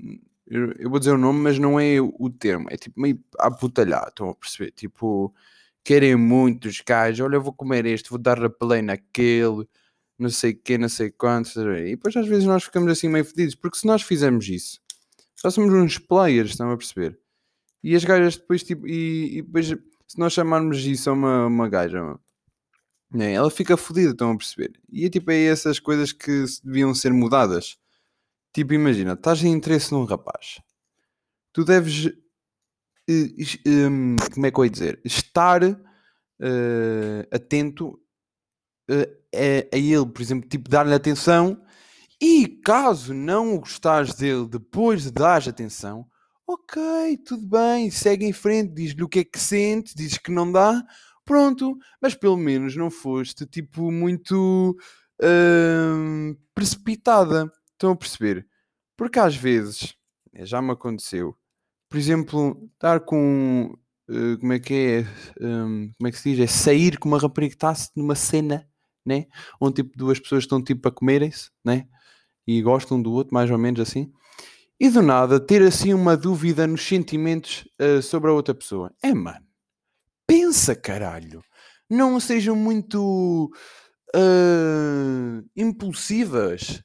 Eu 0.49 0.89
vou 0.89 0.99
dizer 0.99 1.13
o 1.13 1.19
nome, 1.19 1.41
mas 1.41 1.59
não 1.59 1.79
é 1.79 2.01
o 2.01 2.31
termo. 2.31 2.69
É 2.71 2.77
tipo 2.77 3.01
meio 3.01 3.21
a 3.39 3.51
putalhar, 3.51 4.09
estão 4.09 4.31
a 4.31 4.35
perceber? 4.35 4.71
Tipo, 4.73 5.35
querem 5.85 6.17
muito 6.17 6.69
os 6.69 6.81
gajos. 6.81 7.21
Olha, 7.21 7.37
eu 7.37 7.43
vou 7.43 7.53
comer 7.53 7.87
este, 7.87 8.11
vou 8.11 8.19
dar 8.19 8.49
play 8.51 8.83
naquele, 8.83 9.67
não 10.19 10.31
sei 10.31 10.53
o 10.53 10.57
que, 10.57 10.79
não 10.79 10.89
sei 10.89 11.11
quantos. 11.11 11.57
E 11.57 11.91
depois 11.91 12.17
às 12.17 12.27
vezes 12.29 12.45
nós 12.45 12.65
ficamos 12.65 12.91
assim 12.93 13.09
meio 13.09 13.25
fedidos, 13.25 13.55
porque 13.55 13.79
se 13.79 13.87
nós 13.87 14.03
fizermos 14.03 14.49
isso, 14.49 14.81
já 15.43 15.51
somos 15.51 15.73
uns 15.75 15.99
players, 15.99 16.51
estão 16.51 16.71
a 16.71 16.77
perceber? 16.77 17.19
E 17.83 17.95
as 17.97 18.05
gajas 18.05 18.37
depois, 18.37 18.63
tipo, 18.63 18.87
e, 18.89 19.39
e 19.39 19.43
depois, 19.43 19.69
se 19.69 20.19
nós 20.19 20.33
chamarmos 20.33 20.85
isso 20.87 21.11
a 21.11 21.13
uma, 21.13 21.47
uma 21.47 21.69
gaja, 21.69 22.19
né? 23.13 23.33
Ela 23.33 23.51
fica 23.51 23.77
fodida, 23.77 24.11
estão 24.11 24.33
a 24.33 24.37
perceber? 24.37 24.73
E 24.91 25.05
é 25.07 25.11
tipo, 25.11 25.31
é 25.31 25.45
essas 25.45 25.79
coisas 25.79 26.13
que 26.13 26.45
deviam 26.65 26.95
ser 26.95 27.13
mudadas. 27.13 27.79
Tipo, 28.57 28.73
imagina, 28.73 29.13
estás 29.13 29.45
em 29.45 29.53
interesse 29.53 29.93
num 29.93 30.07
rapaz. 30.07 30.63
Tu 31.53 31.63
deves. 31.63 32.07
Uh, 33.07 34.17
como 34.33 34.47
é 34.47 34.51
que 34.51 34.59
eu 34.59 34.65
ia 34.65 34.71
dizer? 34.71 35.01
Estar 35.05 35.63
uh, 35.63 35.77
atento 37.31 38.01
uh, 38.91 39.07
a, 39.35 39.77
a, 39.77 39.79
ele, 39.79 40.07
por 40.07 40.23
exemplo, 40.23 40.49
tipo, 40.49 40.71
dar-lhe 40.71 40.95
atenção. 40.95 41.63
E 42.19 42.49
caso 42.65 43.13
não 43.13 43.59
gostares 43.59 44.15
dele 44.15 44.49
depois 44.49 45.03
de 45.03 45.11
dar 45.11 45.47
atenção, 45.47 46.07
ok, 46.47 47.19
tudo 47.27 47.47
bem, 47.47 47.91
segue 47.91 48.25
em 48.25 48.33
frente, 48.33 48.73
diz-lhe 48.73 49.03
o 49.03 49.09
que 49.09 49.19
é 49.19 49.25
que 49.25 49.39
sente, 49.39 49.95
diz 49.95 50.17
que 50.17 50.33
não 50.33 50.51
dá, 50.51 50.83
pronto, 51.27 51.77
mas 52.01 52.15
pelo 52.15 52.39
menos 52.39 52.75
não 52.75 52.91
foste 52.91 53.45
tipo 53.45 53.93
muito 53.93 54.75
uh, 55.21 56.35
precipitada. 56.55 57.53
Estão 57.77 57.93
a 57.93 57.97
perceber? 57.97 58.47
Porque 58.97 59.19
às 59.19 59.37
vezes 59.37 59.95
é, 60.33 60.45
já 60.45 60.61
me 60.61 60.73
aconteceu, 60.73 61.37
por 61.89 61.99
exemplo, 61.99 62.69
estar 62.75 63.01
com 63.01 63.77
uh, 64.09 64.39
como 64.39 64.53
é 64.53 64.59
que 64.59 64.75
é? 64.75 65.45
Um, 65.45 65.93
como 65.97 66.09
é 66.09 66.11
que 66.11 66.19
se 66.19 66.35
diz? 66.35 66.41
É 66.41 66.47
sair 66.47 66.99
com 66.99 67.09
uma 67.09 67.19
rapariga 67.19 67.51
que 67.51 67.57
está 67.57 67.75
numa 67.95 68.15
cena, 68.15 68.69
né? 69.05 69.27
Onde 69.61 69.83
tipo 69.83 69.97
duas 69.97 70.19
pessoas 70.19 70.45
estão 70.45 70.63
tipo 70.63 70.89
a 70.89 70.93
comerem-se, 70.93 71.51
né? 71.65 71.87
E 72.47 72.63
gostam 72.63 73.01
do 73.01 73.13
outro, 73.13 73.35
mais 73.35 73.51
ou 73.51 73.59
menos 73.59 73.81
assim. 73.81 74.13
E 74.81 74.89
do 74.89 75.03
nada 75.03 75.39
ter 75.39 75.63
assim 75.63 75.95
uma 75.95 76.17
dúvida 76.17 76.67
nos 76.67 76.83
sentimentos 76.87 77.69
uh, 77.81 78.03
sobre 78.03 78.31
a 78.31 78.35
outra 78.35 78.55
pessoa. 78.55 78.93
É, 79.03 79.13
mano 79.15 79.47
pensa, 80.27 80.75
caralho. 80.75 81.43
Não 81.89 82.19
sejam 82.19 82.57
muito 82.57 83.51
uh, 84.15 85.49
impulsivas. 85.57 86.83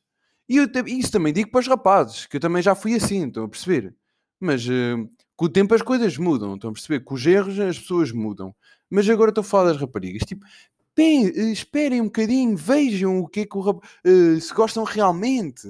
E 0.52 0.58
eu, 0.58 0.68
isso 0.86 1.10
também 1.10 1.32
digo 1.32 1.50
para 1.50 1.62
os 1.62 1.68
rapazes, 1.68 2.26
que 2.26 2.36
eu 2.36 2.42
também 2.42 2.62
já 2.62 2.76
fui 2.76 2.94
assim, 2.94 3.26
estão 3.26 3.46
a 3.46 3.48
perceber? 3.48 3.96
Mas 4.38 4.68
uh, 4.68 5.10
com 5.34 5.46
o 5.46 5.50
tempo 5.50 5.74
as 5.74 5.82
coisas 5.82 6.18
mudam, 6.18 6.56
estão 6.56 6.72
a 6.72 6.74
perceber? 6.74 7.06
Com 7.06 7.14
os 7.14 7.26
erros 7.26 7.58
as 7.58 7.80
pessoas 7.80 8.12
mudam. 8.12 8.54
Mas 8.90 9.10
agora 9.10 9.30
estou 9.32 9.44
a 9.44 9.46
falar 9.46 9.72
das 9.72 9.80
raparigas. 9.80 10.24
Tipo, 10.28 10.46
bem, 10.94 11.28
uh, 11.30 11.54
esperem 11.54 12.02
um 12.02 12.08
bocadinho, 12.08 12.58
vejam 12.58 13.20
o 13.22 13.30
que 13.30 13.40
é 13.40 13.46
que 13.46 13.58
o 13.58 13.62
rap... 13.62 13.78
uh, 13.78 14.42
se 14.42 14.54
gostam 14.54 14.84
realmente. 14.84 15.62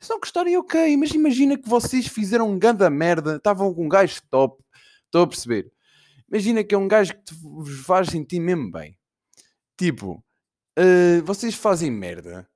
Se 0.00 0.08
não 0.08 0.18
gostarem, 0.18 0.56
ok. 0.56 0.96
Mas 0.96 1.10
imagina 1.10 1.58
que 1.58 1.68
vocês 1.68 2.06
fizeram 2.06 2.50
um 2.50 2.58
ganda 2.58 2.88
merda, 2.88 3.36
estavam 3.36 3.74
com 3.74 3.84
um 3.84 3.90
gajo 3.90 4.22
top. 4.30 4.64
Estão 5.04 5.20
a 5.20 5.26
perceber? 5.26 5.70
Imagina 6.30 6.64
que 6.64 6.74
é 6.74 6.78
um 6.78 6.88
gajo 6.88 7.12
que 7.12 7.24
te 7.24 7.34
faz 7.84 8.08
sentir 8.08 8.40
mesmo 8.40 8.70
bem. 8.70 8.96
Tipo, 9.76 10.24
uh, 10.78 11.22
vocês 11.26 11.54
fazem 11.54 11.90
merda. 11.90 12.48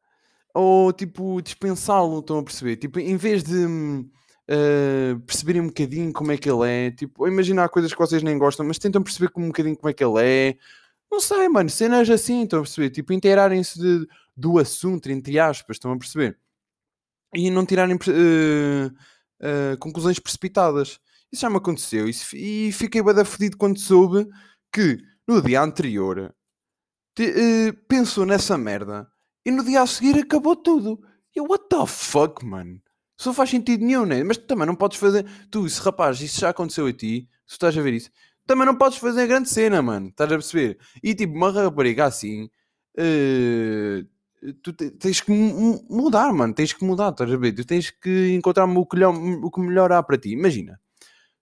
Ou 0.54 0.92
tipo, 0.92 1.42
dispensá-lo, 1.42 2.20
estão 2.20 2.38
a 2.38 2.44
perceber? 2.44 2.76
Tipo, 2.76 3.00
em 3.00 3.16
vez 3.16 3.42
de 3.42 3.66
uh, 3.66 5.20
perceberem 5.26 5.62
um 5.62 5.66
bocadinho 5.66 6.12
como 6.12 6.30
é 6.32 6.38
que 6.38 6.48
ele 6.48 6.68
é, 6.68 6.90
tipo, 6.92 7.26
imaginar 7.26 7.68
coisas 7.68 7.92
que 7.92 7.98
vocês 7.98 8.22
nem 8.22 8.38
gostam, 8.38 8.64
mas 8.64 8.78
tentam 8.78 9.02
perceber 9.02 9.30
um 9.36 9.48
bocadinho 9.48 9.76
como 9.76 9.90
é 9.90 9.92
que 9.92 10.04
ele 10.04 10.22
é. 10.22 10.56
Não 11.10 11.20
sei, 11.20 11.48
mano, 11.48 11.68
cenas 11.70 12.08
assim, 12.08 12.44
estão 12.44 12.60
a 12.60 12.62
perceber? 12.62 12.90
Tipo, 12.90 13.12
inteirarem-se 13.12 14.06
do 14.36 14.58
assunto, 14.58 15.10
entre 15.10 15.38
aspas, 15.38 15.76
estão 15.76 15.92
a 15.92 15.98
perceber? 15.98 16.38
E 17.34 17.50
não 17.50 17.66
tirarem 17.66 17.96
uh, 17.96 18.86
uh, 18.86 19.78
conclusões 19.78 20.18
precipitadas. 20.20 21.00
Isso 21.32 21.42
já 21.42 21.50
me 21.50 21.56
aconteceu 21.56 22.08
isso, 22.08 22.36
e 22.36 22.70
fiquei 22.70 23.02
bada 23.02 23.24
fedido 23.24 23.56
quando 23.56 23.78
soube 23.78 24.28
que 24.72 24.98
no 25.26 25.42
dia 25.42 25.62
anterior 25.62 26.32
te, 27.16 27.72
pensou 27.88 28.24
nessa 28.24 28.56
merda 28.56 29.08
e 29.44 29.50
no 29.50 29.64
dia 29.64 29.82
a 29.82 29.86
seguir 29.86 30.18
acabou 30.18 30.56
tudo. 30.56 31.00
Eu, 31.34 31.44
what 31.44 31.64
the 31.68 31.86
fuck, 31.86 32.44
mano? 32.44 32.80
Isso 33.18 33.28
não 33.28 33.34
faz 33.34 33.50
sentido 33.50 33.84
nenhum, 33.84 34.04
né? 34.04 34.22
Mas 34.24 34.36
também 34.36 34.66
não 34.66 34.74
podes 34.74 34.98
fazer. 34.98 35.24
Tu, 35.50 35.68
se 35.68 35.80
rapaz, 35.80 36.20
isso 36.20 36.40
já 36.40 36.50
aconteceu 36.50 36.86
a 36.86 36.92
ti, 36.92 37.28
se 37.46 37.54
estás 37.54 37.76
a 37.76 37.82
ver 37.82 37.94
isso, 37.94 38.10
também 38.46 38.66
não 38.66 38.76
podes 38.76 38.98
fazer 38.98 39.22
a 39.22 39.26
grande 39.26 39.48
cena, 39.48 39.80
mano. 39.82 40.08
Estás 40.08 40.30
a 40.30 40.34
perceber? 40.34 40.78
E 41.02 41.14
tipo, 41.14 41.34
uma 41.34 41.50
rapariga 41.50 42.06
assim, 42.06 42.50
uh, 42.98 44.52
tu 44.62 44.72
tens 44.72 45.20
que 45.20 45.32
mudar, 45.88 46.32
mano. 46.32 46.54
Tens 46.54 46.72
que 46.72 46.84
mudar, 46.84 47.10
estás 47.10 47.32
a 47.32 47.36
ver? 47.36 47.52
Tu 47.52 47.64
tens 47.64 47.90
que 47.90 48.32
encontrar 48.34 48.66
o 48.66 48.86
que, 48.86 49.04
o 49.04 49.50
que 49.50 49.60
melhor 49.60 49.92
há 49.92 50.02
para 50.02 50.18
ti. 50.18 50.30
Imagina, 50.30 50.80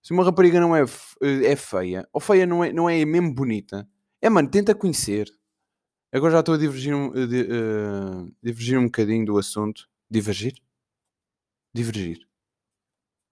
se 0.03 0.13
uma 0.13 0.25
rapariga 0.25 0.61
não 0.61 0.75
é, 0.75 0.83
eh, 0.83 1.53
é 1.53 1.57
feia, 1.57 2.07
ou 2.13 2.21
feia 2.21 2.45
não 2.47 2.65
é, 2.65 2.73
não 2.73 2.91
é 2.91 3.05
mesmo 3.05 3.33
bonita, 3.33 3.89
é 4.21 4.29
mano, 4.29 4.49
tenta 4.49 4.75
conhecer. 4.75 5.29
Agora 6.13 6.33
já 6.33 6.41
estou 6.41 6.55
a 6.55 6.59
divergir, 6.59 6.95
uh, 6.95 7.09
uh, 7.09 8.33
divergir 8.43 8.79
um 8.79 8.85
bocadinho 8.85 9.25
do 9.25 9.39
assunto. 9.39 9.89
Divergir? 10.11 10.55
Divergir. 11.75 12.29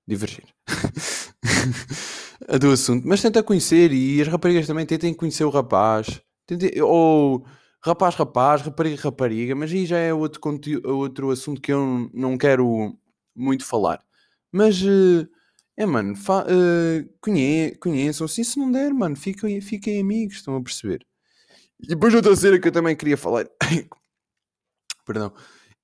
Divergir. 0.06 0.44
do 2.58 2.70
assunto. 2.72 3.06
Mas 3.06 3.20
tenta 3.20 3.42
conhecer 3.42 3.92
e 3.92 4.20
as 4.22 4.28
raparigas 4.28 4.66
também 4.66 4.86
tentem 4.86 5.12
conhecer 5.12 5.44
o 5.44 5.50
rapaz. 5.50 6.22
Tentem, 6.46 6.80
ou 6.80 7.44
rapaz, 7.82 8.14
rapaz, 8.14 8.62
rapariga, 8.62 9.02
rapariga. 9.02 9.54
Mas 9.54 9.70
aí 9.70 9.84
já 9.84 9.98
é 9.98 10.14
outro, 10.14 10.40
outro 10.84 11.30
assunto 11.30 11.60
que 11.60 11.72
eu 11.72 12.10
não 12.14 12.38
quero 12.38 12.98
muito 13.36 13.64
falar. 13.66 14.02
Mas... 14.50 14.80
Uh, 14.82 15.28
é, 15.76 15.86
mano, 15.86 16.12
uh, 16.14 17.18
conhe 17.22 17.74
conheçam. 17.76 18.26
Assim, 18.26 18.44
se 18.44 18.58
não 18.58 18.70
der, 18.70 18.92
mano, 18.92 19.16
fiquem, 19.16 19.60
fiquem 19.62 20.00
amigos, 20.00 20.36
estão 20.36 20.56
a 20.56 20.62
perceber? 20.62 21.06
E 21.82 21.88
depois 21.88 22.14
outra 22.14 22.34
cena 22.36 22.58
que 22.58 22.68
eu 22.68 22.72
também 22.72 22.96
queria 22.96 23.16
falar. 23.16 23.46
Perdão. 25.06 25.32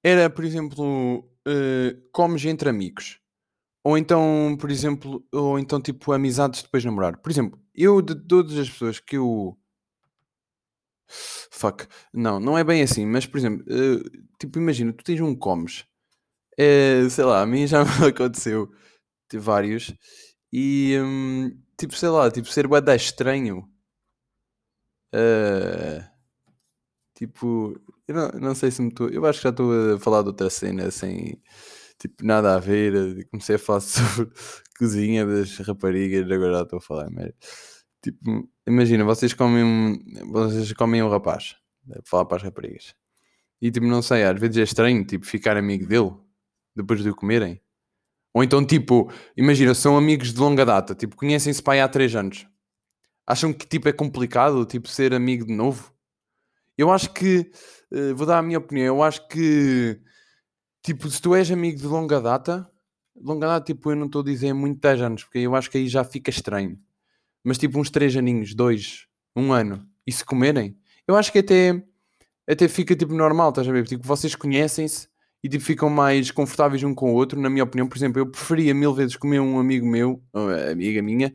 Era, 0.02 0.30
por 0.30 0.44
exemplo, 0.44 1.18
uh, 1.46 2.10
comes 2.12 2.44
entre 2.44 2.68
amigos. 2.68 3.18
Ou 3.84 3.96
então, 3.96 4.56
por 4.60 4.70
exemplo, 4.70 5.24
ou 5.32 5.58
então 5.58 5.80
tipo 5.80 6.12
amizades 6.12 6.62
depois 6.62 6.82
de 6.82 6.88
namorar. 6.88 7.18
Por 7.18 7.30
exemplo, 7.30 7.60
eu 7.74 8.02
de 8.02 8.14
todas 8.14 8.58
as 8.58 8.68
pessoas 8.68 9.00
que 9.00 9.16
eu. 9.16 9.56
Fuck. 11.50 11.86
Não, 12.12 12.40
não 12.40 12.58
é 12.58 12.64
bem 12.64 12.82
assim, 12.82 13.06
mas 13.06 13.26
por 13.26 13.38
exemplo, 13.38 13.64
uh, 13.68 14.02
tipo, 14.38 14.58
imagina, 14.58 14.92
tu 14.92 15.04
tens 15.04 15.20
um 15.20 15.34
comes. 15.34 15.84
Uh, 16.58 17.08
sei 17.10 17.24
lá, 17.24 17.42
a 17.42 17.46
mim 17.46 17.66
já 17.66 17.84
me 18.00 18.08
aconteceu 18.08 18.70
vários. 19.34 19.94
E 20.52 20.96
hum, 21.00 21.50
tipo, 21.78 21.94
sei 21.96 22.08
lá, 22.08 22.30
tipo, 22.30 22.48
ser 22.48 22.66
bué 22.66 22.80
estranho. 22.96 23.68
Uh, 25.16 26.04
tipo, 27.14 27.80
eu 28.06 28.14
não, 28.14 28.28
não 28.40 28.54
sei 28.54 28.70
se 28.70 28.82
me 28.82 28.88
estou. 28.88 29.08
Eu 29.08 29.24
acho 29.26 29.38
que 29.38 29.44
já 29.44 29.50
estou 29.50 29.94
a 29.94 29.98
falar 29.98 30.22
de 30.22 30.28
outra 30.28 30.50
cena 30.50 30.90
sem 30.90 31.40
tipo 31.98 32.24
nada 32.24 32.54
a 32.54 32.58
ver. 32.58 33.26
Comecei 33.30 33.56
a 33.56 33.58
falar 33.58 33.80
sobre 33.80 34.30
cozinha 34.78 35.24
das 35.26 35.56
raparigas, 35.58 36.30
agora 36.30 36.52
já 36.54 36.62
estou 36.62 36.78
a 36.78 36.82
falar, 36.82 37.10
mas 37.10 37.32
tipo, 38.02 38.48
imagina, 38.66 39.04
vocês 39.04 39.32
comem 39.34 39.64
um, 39.64 39.98
vocês 40.32 40.72
comem 40.74 41.02
um 41.02 41.08
rapaz, 41.08 41.56
falar 42.04 42.26
para 42.26 42.36
as 42.38 42.42
raparigas. 42.42 42.94
E 43.60 43.70
tipo, 43.70 43.86
não 43.86 44.02
sei, 44.02 44.24
às 44.24 44.38
vezes 44.38 44.58
é 44.58 44.62
estranho, 44.62 45.04
tipo, 45.04 45.26
ficar 45.26 45.56
amigo 45.56 45.86
dele 45.86 46.12
depois 46.76 47.02
de 47.02 47.10
o 47.10 47.16
comerem. 47.16 47.60
Ou 48.34 48.44
então, 48.44 48.64
tipo, 48.66 49.10
imagina, 49.36 49.74
são 49.74 49.96
amigos 49.96 50.34
de 50.34 50.40
longa 50.40 50.64
data, 50.64 50.94
tipo, 50.94 51.16
conhecem-se 51.16 51.62
aí 51.66 51.80
há 51.80 51.88
3 51.88 52.14
anos. 52.16 52.46
Acham 53.26 53.52
que, 53.52 53.66
tipo, 53.66 53.88
é 53.88 53.92
complicado, 53.92 54.64
tipo, 54.64 54.88
ser 54.88 55.12
amigo 55.12 55.46
de 55.46 55.52
novo? 55.52 55.92
Eu 56.78 56.90
acho 56.90 57.12
que, 57.12 57.50
uh, 57.92 58.14
vou 58.14 58.26
dar 58.26 58.38
a 58.38 58.42
minha 58.42 58.58
opinião, 58.58 58.86
eu 58.86 59.02
acho 59.02 59.26
que, 59.28 60.00
tipo, 60.82 61.10
se 61.10 61.20
tu 61.20 61.34
és 61.34 61.50
amigo 61.50 61.78
de 61.78 61.86
longa 61.86 62.20
data, 62.20 62.70
longa 63.16 63.46
data, 63.46 63.64
tipo, 63.64 63.90
eu 63.90 63.96
não 63.96 64.06
estou 64.06 64.22
a 64.22 64.24
dizer 64.24 64.52
muito 64.52 64.80
10 64.80 65.00
anos, 65.00 65.24
porque 65.24 65.38
eu 65.38 65.54
acho 65.56 65.70
que 65.70 65.78
aí 65.78 65.88
já 65.88 66.04
fica 66.04 66.30
estranho. 66.30 66.78
Mas, 67.42 67.58
tipo, 67.58 67.78
uns 67.80 67.90
3 67.90 68.16
aninhos, 68.16 68.54
2, 68.54 69.06
1 69.34 69.52
ano, 69.52 69.88
e 70.06 70.12
se 70.12 70.24
comerem, 70.24 70.76
eu 71.08 71.16
acho 71.16 71.32
que 71.32 71.38
até, 71.40 71.82
até 72.48 72.68
fica, 72.68 72.94
tipo, 72.94 73.14
normal, 73.14 73.50
estás 73.50 73.68
a 73.68 73.72
ver? 73.72 73.86
Tipo, 73.86 74.06
vocês 74.06 74.34
conhecem-se, 74.34 75.08
e 75.42 75.48
tipo, 75.48 75.64
ficam 75.64 75.88
mais 75.88 76.30
confortáveis 76.30 76.82
um 76.82 76.94
com 76.94 77.12
o 77.12 77.14
outro. 77.14 77.40
Na 77.40 77.48
minha 77.48 77.62
opinião, 77.62 77.88
por 77.88 77.96
exemplo, 77.96 78.20
eu 78.20 78.26
preferia 78.26 78.74
mil 78.74 78.92
vezes 78.92 79.16
comer 79.16 79.38
um 79.40 79.58
amigo 79.60 79.86
meu, 79.86 80.20
amiga 80.72 81.00
minha, 81.02 81.32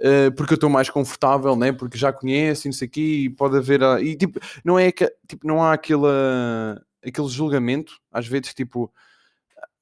uh, 0.00 0.32
porque 0.34 0.54
eu 0.54 0.56
estou 0.56 0.70
mais 0.70 0.90
confortável, 0.90 1.54
né? 1.56 1.72
Porque 1.72 1.98
já 1.98 2.12
conheço 2.12 2.66
e 2.66 2.68
não 2.68 2.72
sei 2.72 2.88
o 2.88 2.98
e 2.98 3.30
pode 3.30 3.56
haver. 3.56 3.82
Uh, 3.82 3.98
e 3.98 4.16
tipo, 4.16 4.40
não 4.64 4.78
é 4.78 4.90
que 4.90 5.12
tipo, 5.28 5.46
não 5.46 5.62
há 5.62 5.74
aquela, 5.74 6.82
aquele 7.04 7.28
julgamento, 7.28 7.94
às 8.10 8.26
vezes, 8.26 8.54
tipo. 8.54 8.92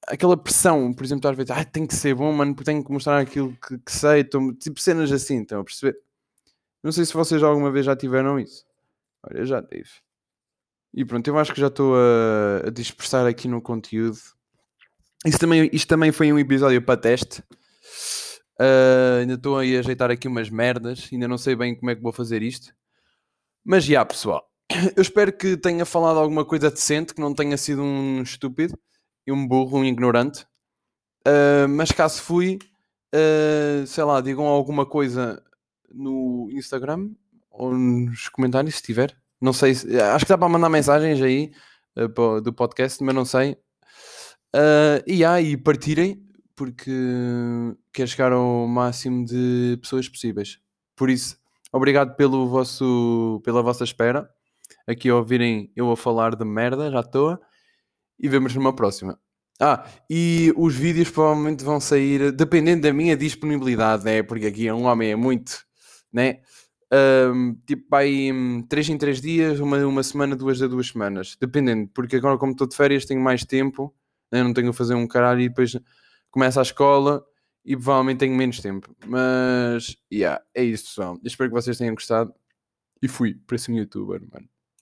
Aquela 0.06 0.38
pressão, 0.38 0.90
por 0.94 1.04
exemplo, 1.04 1.28
às 1.28 1.36
vezes, 1.36 1.50
ah, 1.50 1.64
tem 1.64 1.86
que 1.86 1.94
ser 1.94 2.14
bom, 2.14 2.32
mano, 2.32 2.54
porque 2.54 2.70
tenho 2.70 2.82
que 2.82 2.90
mostrar 2.90 3.18
aquilo 3.18 3.54
que, 3.56 3.76
que 3.78 3.92
sei, 3.92 4.24
tô, 4.24 4.54
tipo 4.54 4.80
cenas 4.80 5.12
assim, 5.12 5.42
estão 5.42 5.60
a 5.60 5.64
perceber? 5.64 5.98
Não 6.82 6.90
sei 6.92 7.04
se 7.04 7.12
vocês 7.12 7.42
alguma 7.42 7.70
vez 7.70 7.84
já 7.84 7.94
tiveram 7.94 8.40
isso. 8.40 8.64
Olha, 9.22 9.44
já 9.44 9.62
tive. 9.62 9.90
E 10.94 11.04
pronto, 11.04 11.28
eu 11.28 11.38
acho 11.38 11.52
que 11.52 11.60
já 11.60 11.66
estou 11.66 11.94
a, 11.94 12.68
a 12.68 12.70
dispersar 12.70 13.26
aqui 13.26 13.48
no 13.48 13.60
conteúdo. 13.60 14.18
Isso 15.26 15.38
também, 15.38 15.68
isto 15.72 15.88
também 15.88 16.12
foi 16.12 16.32
um 16.32 16.38
episódio 16.38 16.80
para 16.80 16.98
teste. 16.98 17.42
Uh, 18.60 19.20
ainda 19.20 19.34
estou 19.34 19.56
a 19.56 19.60
ajeitar 19.60 20.10
aqui 20.10 20.26
umas 20.26 20.50
merdas. 20.50 21.08
Ainda 21.12 21.28
não 21.28 21.38
sei 21.38 21.54
bem 21.54 21.74
como 21.74 21.90
é 21.90 21.96
que 21.96 22.02
vou 22.02 22.12
fazer 22.12 22.42
isto. 22.42 22.74
Mas 23.64 23.84
já, 23.84 24.04
pessoal. 24.04 24.48
Eu 24.96 25.02
espero 25.02 25.32
que 25.32 25.56
tenha 25.56 25.84
falado 25.84 26.18
alguma 26.18 26.44
coisa 26.44 26.70
decente, 26.70 27.14
que 27.14 27.20
não 27.20 27.34
tenha 27.34 27.56
sido 27.56 27.82
um 27.82 28.22
estúpido 28.22 28.78
e 29.26 29.32
um 29.32 29.46
burro, 29.46 29.78
um 29.78 29.84
ignorante. 29.84 30.46
Uh, 31.26 31.68
mas 31.68 31.92
caso 31.92 32.22
fui, 32.22 32.58
uh, 33.14 33.86
sei 33.86 34.04
lá, 34.04 34.20
digam 34.20 34.46
alguma 34.46 34.86
coisa 34.86 35.42
no 35.92 36.48
Instagram 36.52 37.10
ou 37.50 37.74
nos 37.74 38.28
comentários, 38.28 38.76
se 38.76 38.82
tiver. 38.82 39.16
Não 39.40 39.52
sei, 39.52 39.74
se, 39.74 40.00
acho 40.00 40.24
que 40.24 40.30
dá 40.30 40.38
para 40.38 40.48
mandar 40.48 40.68
mensagens 40.68 41.20
aí 41.22 41.52
do 42.42 42.52
podcast, 42.52 43.02
mas 43.02 43.14
não 43.14 43.24
sei. 43.24 43.56
Uh, 44.54 45.02
e 45.06 45.24
aí, 45.24 45.54
ah, 45.54 45.62
partirem, 45.62 46.26
porque 46.58 46.90
quero 47.92 48.08
chegar 48.08 48.32
ao 48.32 48.66
máximo 48.66 49.24
de 49.24 49.78
pessoas 49.80 50.08
possíveis. 50.08 50.58
Por 50.96 51.08
isso, 51.08 51.38
obrigado 51.72 52.16
pelo 52.16 52.48
vosso, 52.48 53.40
pela 53.44 53.62
vossa 53.62 53.84
espera. 53.84 54.28
Aqui 54.84 55.08
a 55.08 55.14
ouvirem 55.14 55.70
eu 55.76 55.90
a 55.92 55.96
falar 55.96 56.34
de 56.34 56.44
merda, 56.44 56.90
já 56.90 57.00
estou. 57.00 57.38
E 58.18 58.28
vemos 58.28 58.52
numa 58.56 58.74
próxima. 58.74 59.16
Ah, 59.60 59.86
e 60.10 60.52
os 60.56 60.74
vídeos 60.74 61.10
provavelmente 61.10 61.62
vão 61.62 61.80
sair 61.80 62.32
dependendo 62.32 62.82
da 62.82 62.92
minha 62.92 63.16
disponibilidade, 63.16 64.04
né? 64.04 64.22
Porque 64.24 64.46
aqui 64.46 64.70
um 64.72 64.84
homem 64.84 65.12
é 65.12 65.16
muito, 65.16 65.64
né? 66.12 66.40
Um, 66.92 67.54
tipo, 67.66 67.86
vai 67.88 68.30
3 68.68 68.88
em 68.88 68.98
3 68.98 69.20
dias, 69.20 69.60
uma, 69.60 69.78
uma 69.86 70.02
semana, 70.02 70.34
duas 70.34 70.60
a 70.62 70.66
duas 70.66 70.88
semanas, 70.88 71.36
dependendo, 71.40 71.88
porque 71.94 72.16
agora, 72.16 72.38
como 72.38 72.52
estou 72.52 72.66
de 72.66 72.74
férias, 72.74 73.04
tenho 73.04 73.20
mais 73.20 73.44
tempo, 73.44 73.94
né? 74.32 74.42
não 74.42 74.54
tenho 74.54 74.70
a 74.70 74.72
fazer 74.72 74.94
um 74.94 75.06
caralho 75.06 75.40
e 75.40 75.48
depois 75.48 75.76
começa 76.30 76.60
a 76.60 76.62
escola 76.62 77.24
e 77.64 77.76
provavelmente 77.76 78.18
tenho 78.18 78.36
menos 78.36 78.60
tempo. 78.60 78.94
Mas, 79.06 79.96
yeah, 80.12 80.42
é 80.54 80.64
isso, 80.64 80.84
pessoal. 80.84 81.18
espero 81.24 81.50
que 81.50 81.54
vocês 81.54 81.76
tenham 81.78 81.94
gostado 81.94 82.34
e 83.02 83.08
fui 83.08 83.34
para 83.34 83.58
ser 83.58 83.72
um 83.72 83.76
youtuber, 83.76 84.20
mano. 84.32 84.48